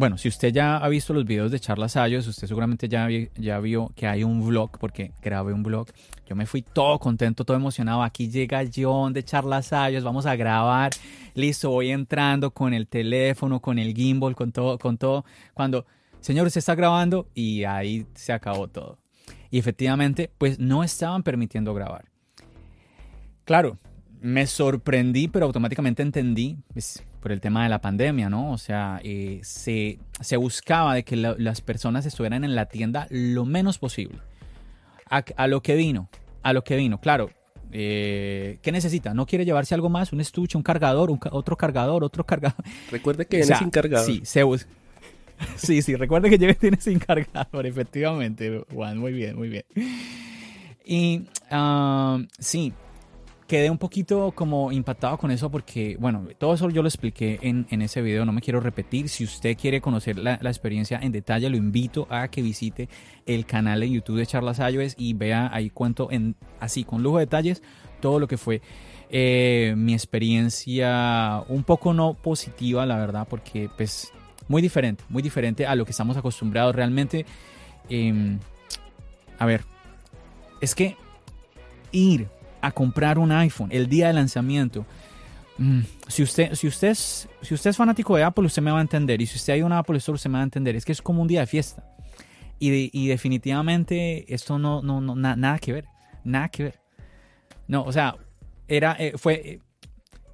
[0.00, 3.60] Bueno, si usted ya ha visto los videos de charlas Ayos, usted seguramente ya, ya
[3.60, 5.88] vio que hay un vlog, porque grabé un vlog.
[6.26, 8.02] Yo me fui todo contento, todo emocionado.
[8.02, 10.92] Aquí llega John de charlas Ayos, vamos a grabar.
[11.34, 15.26] Listo, voy entrando con el teléfono, con el gimbal, con todo, con todo.
[15.52, 15.84] Cuando,
[16.20, 18.96] señor, se está grabando y ahí se acabó todo.
[19.50, 22.06] Y efectivamente, pues no estaban permitiendo grabar.
[23.44, 23.76] Claro,
[24.22, 28.50] me sorprendí, pero automáticamente entendí, pues, por el tema de la pandemia, ¿no?
[28.50, 33.78] O sea, eh, se, buscaba de que las personas estuvieran en la tienda lo menos
[33.78, 34.18] posible.
[35.08, 36.08] A, lo que vino,
[36.42, 37.30] a lo que vino, claro.
[37.72, 39.12] Eh, ¿Qué necesita?
[39.12, 40.12] ¿No quiere llevarse algo más?
[40.12, 42.64] ¿Un estuche, un cargador, otro cargador, otro cargador?
[42.90, 44.06] Recuerde que viene sin cargador.
[44.06, 44.44] Sí, se
[45.56, 48.98] Sí, sí, recuerde que lleve tiene sin cargador, efectivamente, Juan.
[48.98, 49.64] Muy bien, muy bien.
[50.84, 52.72] Y ah, sí,
[53.50, 57.66] quedé un poquito como impactado con eso porque, bueno, todo eso yo lo expliqué en,
[57.70, 59.08] en ese video, no me quiero repetir.
[59.08, 62.88] Si usted quiere conocer la, la, experiencia en detalle, lo invito a que visite
[63.26, 67.18] el canal de YouTube de Charlas iOS y vea ahí cuento en, así, con lujo
[67.18, 67.60] de detalles,
[68.00, 68.62] todo lo que fue
[69.10, 74.12] eh, mi experiencia un poco no positiva, la verdad, porque pues
[74.46, 77.26] muy diferente, muy diferente a lo que estamos acostumbrados realmente.
[77.88, 78.38] Eh,
[79.40, 79.64] a ver,
[80.60, 80.96] es que
[81.90, 82.28] ir
[82.60, 84.86] a comprar un iPhone el día de lanzamiento.
[85.58, 88.78] Mm, si usted, si, usted es, si usted es fanático de Apple, usted me va
[88.78, 89.20] a entender.
[89.20, 90.74] Y si usted hay una Apple Store, usted me va a entender.
[90.76, 91.84] Es que es como un día de fiesta.
[92.58, 95.84] Y, y definitivamente esto no, no, no nada que ver.
[96.24, 96.80] Nada que ver.
[97.68, 98.16] No, o sea,
[98.68, 99.60] era, eh, fue,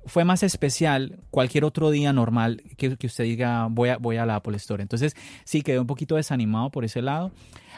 [0.06, 4.26] fue más especial cualquier otro día normal que, que usted diga voy a, voy a
[4.26, 4.82] la Apple Store.
[4.82, 5.14] Entonces
[5.44, 7.32] sí, quedé un poquito desanimado por ese lado.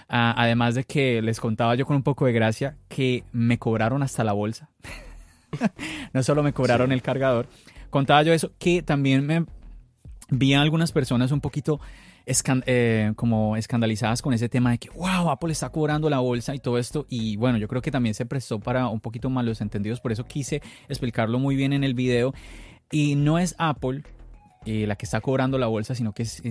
[0.09, 4.03] Ah, además de que les contaba yo con un poco de gracia que me cobraron
[4.03, 4.71] hasta la bolsa.
[6.13, 7.47] no solo me cobraron el cargador.
[7.91, 9.45] Contaba yo eso, que también me
[10.31, 11.81] vi a algunas personas un poquito
[12.67, 16.59] eh, como escandalizadas con ese tema de que, wow, Apple está cobrando la bolsa y
[16.59, 17.07] todo esto.
[17.09, 20.25] Y bueno, yo creo que también se prestó para un poquito malos entendidos, por eso
[20.25, 22.35] quise explicarlo muy bien en el video.
[22.91, 24.03] Y no es Apple
[24.67, 26.43] eh, la que está cobrando la bolsa, sino que es,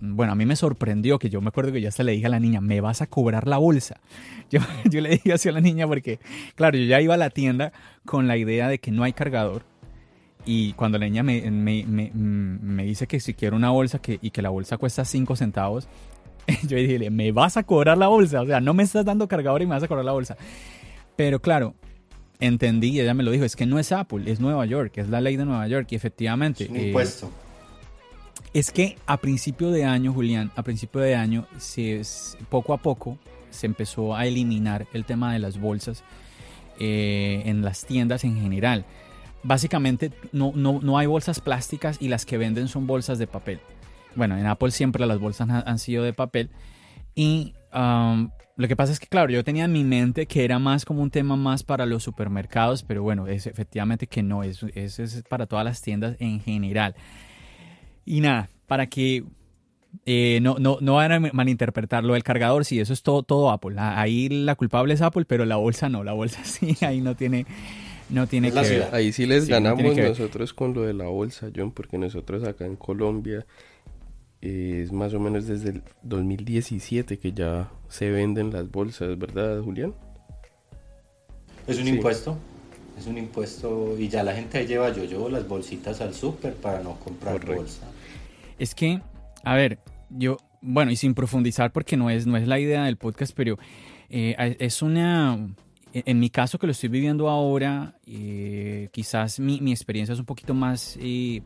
[0.00, 2.30] bueno, a mí me sorprendió que yo me acuerdo que ya hasta le dije a
[2.30, 4.00] la niña, me vas a cobrar la bolsa.
[4.50, 4.58] Yo,
[4.90, 6.18] yo le dije así a la niña porque,
[6.56, 7.72] claro, yo ya iba a la tienda
[8.04, 9.62] con la idea de que no hay cargador
[10.44, 14.18] y cuando la niña me, me, me, me dice que si quiero una bolsa que,
[14.20, 15.86] y que la bolsa cuesta 5 centavos,
[16.66, 18.40] yo dije, me vas a cobrar la bolsa.
[18.42, 20.36] O sea, no me estás dando cargador y me vas a cobrar la bolsa.
[21.16, 21.74] Pero claro,
[22.38, 25.20] entendí ella me lo dijo, es que no es Apple, es Nueva York, es la
[25.20, 26.64] ley de Nueva York y efectivamente...
[26.64, 27.30] Es un impuesto.
[28.54, 32.02] Es que a principio de año, Julián, a principio de año, se,
[32.48, 33.18] poco a poco
[33.50, 36.04] se empezó a eliminar el tema de las bolsas
[36.78, 38.84] eh, en las tiendas en general
[39.42, 43.60] básicamente no, no, no, hay bolsas plásticas y las que venden son bolsas de papel.
[44.14, 46.50] Bueno, en Apple siempre las bolsas han, sido de papel.
[47.14, 50.84] Y lo que pasa es que, claro, yo tenía en mi mente que era más
[50.84, 55.22] como un tema más para los supermercados, pero bueno, es efectivamente que no, es, es,
[55.28, 56.94] para todas las tiendas en general.
[58.04, 59.24] Y nada, para que
[60.06, 63.76] eh, no, no, no van a malinterpretarlo el cargador, sí, eso es todo, todo Apple.
[63.78, 67.46] Ahí la culpable es Apple, pero la bolsa no, la bolsa sí, ahí no tiene
[68.08, 68.88] no tiene que ver.
[68.92, 72.76] Ahí sí les ganamos nosotros con lo de la bolsa, John, porque nosotros acá en
[72.76, 73.46] Colombia
[74.42, 79.60] eh, es más o menos desde el 2017 que ya se venden las bolsas, ¿verdad,
[79.60, 79.94] Julián?
[81.66, 82.36] Es un impuesto,
[83.00, 86.82] es un impuesto y ya la gente lleva yo llevo las bolsitas al súper para
[86.82, 87.82] no comprar bolsa.
[88.58, 89.00] Es que,
[89.42, 89.78] a ver,
[90.10, 93.58] yo, bueno, y sin profundizar porque no es, no es la idea del podcast, pero
[94.10, 95.38] eh, es una
[95.92, 100.24] en mi caso que lo estoy viviendo ahora, eh, quizás mi, mi, experiencia es un
[100.24, 101.42] poquito más, eh,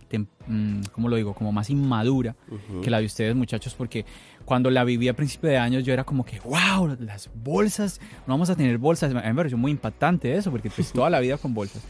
[0.46, 1.34] mm, ¿cómo lo digo?
[1.34, 2.36] Como más inmadura
[2.82, 4.04] que la de ustedes muchachos, porque
[4.44, 8.34] cuando la viví a principio de años yo era como que, wow, las bolsas, no
[8.34, 9.10] vamos a tener bolsas.
[9.10, 11.82] A mí me pareció muy impactante eso, porque pues toda la vida con bolsas.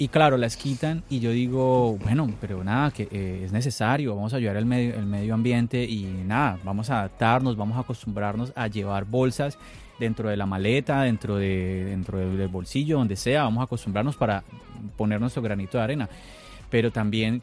[0.00, 4.32] Y claro, las quitan y yo digo, bueno, pero nada, que eh, es necesario, vamos
[4.32, 8.52] a ayudar al medio, el medio ambiente y nada, vamos a adaptarnos, vamos a acostumbrarnos
[8.54, 9.58] a llevar bolsas
[9.98, 14.44] dentro de la maleta, dentro, de, dentro del bolsillo, donde sea, vamos a acostumbrarnos para
[14.96, 16.08] poner nuestro granito de arena.
[16.70, 17.42] Pero también,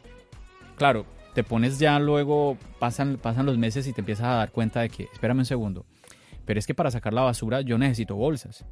[0.76, 1.04] claro,
[1.36, 4.88] te pones ya luego, pasan, pasan los meses y te empiezas a dar cuenta de
[4.88, 5.84] que, espérame un segundo,
[6.46, 8.64] pero es que para sacar la basura yo necesito bolsas.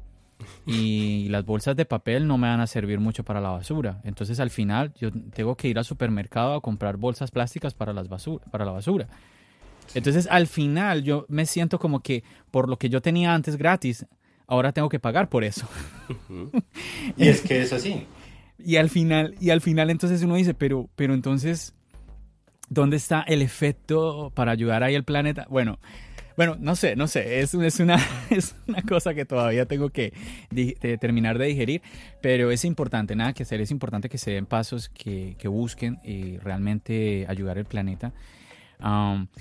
[0.65, 4.01] Y las bolsas de papel no me van a servir mucho para la basura.
[4.03, 8.09] Entonces al final yo tengo que ir al supermercado a comprar bolsas plásticas para, las
[8.09, 9.09] basura, para la basura.
[9.93, 14.07] Entonces, al final, yo me siento como que por lo que yo tenía antes gratis,
[14.47, 15.67] ahora tengo que pagar por eso.
[17.15, 18.07] y es que es así.
[18.57, 21.75] Y al final, y al final entonces uno dice, pero, pero entonces,
[22.69, 25.45] ¿dónde está el efecto para ayudar ahí al planeta?
[25.49, 25.79] Bueno,
[26.37, 27.97] bueno, no sé, no sé, es, es, una,
[28.29, 30.13] es una cosa que todavía tengo que
[30.99, 31.81] terminar de digerir,
[32.21, 35.99] pero es importante, nada que hacer, es importante que se den pasos, que, que busquen
[36.03, 38.11] y realmente ayudar al planeta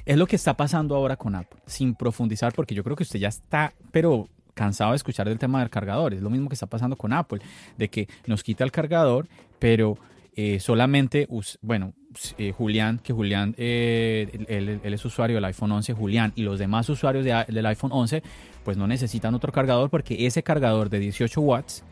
[0.04, 3.18] es lo que está pasando ahora con Apple, sin profundizar, porque yo creo que usted
[3.18, 6.14] ya está, pero cansado de escuchar del tema del cargador.
[6.14, 7.40] Es lo mismo que está pasando con Apple,
[7.76, 9.26] de que nos quita el cargador,
[9.58, 9.98] pero
[10.36, 11.28] eh, solamente,
[11.62, 11.94] bueno,
[12.38, 16.88] eh, Julián, que Julián, eh, él, es usuario del iPhone 11, Julián y los demás
[16.88, 18.22] usuarios del iPhone 11,
[18.64, 21.84] pues no necesitan otro cargador porque ese cargador de 18 watts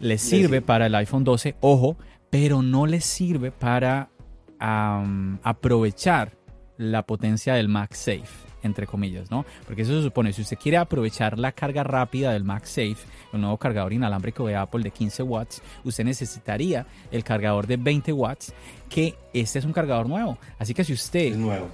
[0.00, 1.96] les sirve para el iPhone 12, ojo,
[2.28, 4.10] pero no les sirve para
[4.58, 6.36] aprovechar
[6.76, 9.44] la potencia del MagSafe, entre comillas, ¿no?
[9.66, 12.96] Porque eso se supone, si usted quiere aprovechar la carga rápida del MagSafe,
[13.32, 18.12] el nuevo cargador inalámbrico de Apple de 15 watts, usted necesitaría el cargador de 20
[18.12, 18.52] watts,
[18.88, 20.38] que este es un cargador nuevo.
[20.58, 21.68] Así que si usted, nuevo.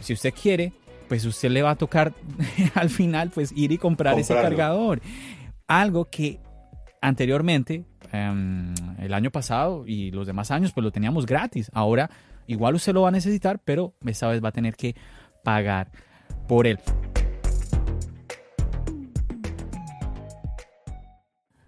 [0.00, 0.72] si usted quiere,
[1.08, 2.12] pues usted le va a tocar
[2.74, 5.00] al final, pues ir y comprar ese cargador.
[5.66, 6.40] Algo que
[7.00, 11.70] anteriormente, em, el año pasado y los demás años, pues lo teníamos gratis.
[11.74, 12.10] Ahora
[12.46, 14.94] Igual usted lo va a necesitar, pero esta vez va a tener que
[15.42, 15.90] pagar
[16.46, 16.78] por él.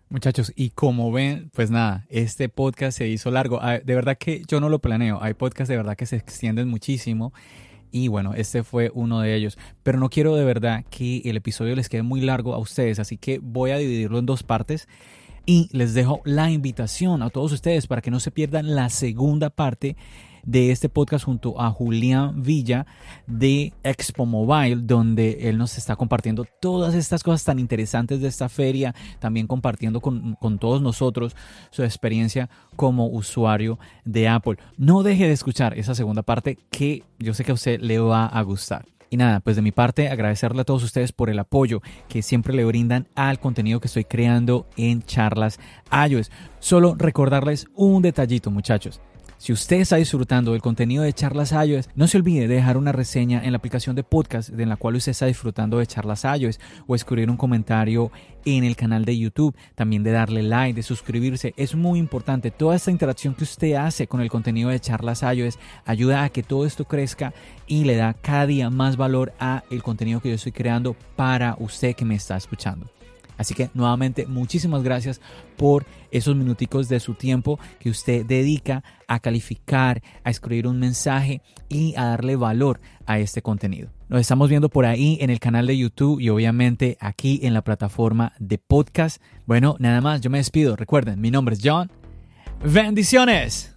[0.09, 3.59] Muchachos, y como ven, pues nada, este podcast se hizo largo.
[3.61, 5.23] Ah, de verdad que yo no lo planeo.
[5.23, 7.35] Hay podcasts de verdad que se extienden muchísimo.
[7.91, 9.59] Y bueno, este fue uno de ellos.
[9.83, 12.99] Pero no quiero de verdad que el episodio les quede muy largo a ustedes.
[12.99, 14.89] Así que voy a dividirlo en dos partes.
[15.45, 19.51] Y les dejo la invitación a todos ustedes para que no se pierdan la segunda
[19.51, 19.97] parte
[20.47, 22.87] de este podcast junto a Julián Villa
[23.27, 28.49] de Expo Mobile, donde él nos está compartiendo todas estas cosas tan interesantes de esta
[28.49, 31.37] feria, también compartiendo con, con todos nosotros
[31.71, 34.57] su experiencia como usuario de Apple.
[34.79, 38.27] No deje de escuchar esa segunda parte que yo sé que a usted le va
[38.27, 38.87] a gustar.
[39.09, 42.55] Y nada, pues de mi parte agradecerle a todos ustedes por el apoyo que siempre
[42.55, 45.61] le brindan al contenido que estoy creando en charlas
[46.09, 46.31] iOS.
[46.59, 49.01] Solo recordarles un detallito muchachos.
[49.39, 52.93] Si usted está disfrutando del contenido de Charlas iOS, no se olvide de dejar una
[52.93, 56.59] reseña en la aplicación de podcast en la cual usted está disfrutando de Charlas iOS
[56.87, 58.11] o escribir un comentario
[58.47, 61.53] en el canal de YouTube, también de darle like, de suscribirse.
[61.59, 62.51] Es muy importante.
[62.51, 66.43] Toda esta interacción que usted hace con el contenido de Charlas iOS ayuda a que
[66.43, 67.35] todo esto crezca
[67.67, 71.57] y le da cada día más valor a el contenido que yo estoy creando para
[71.59, 72.96] usted que me está escuchando.
[73.37, 75.21] Así que nuevamente muchísimas gracias
[75.57, 81.43] por esos minuticos de su tiempo que usted dedica a calificar, a escribir un mensaje
[81.69, 83.91] y a darle valor a este contenido.
[84.09, 87.63] Nos estamos viendo por ahí en el canal de YouTube y obviamente aquí en la
[87.63, 89.21] plataforma de podcast.
[89.47, 90.77] Bueno, nada más, yo me despido.
[90.77, 91.91] Recuerden, mi nombre es John.
[92.65, 93.76] Bendiciones.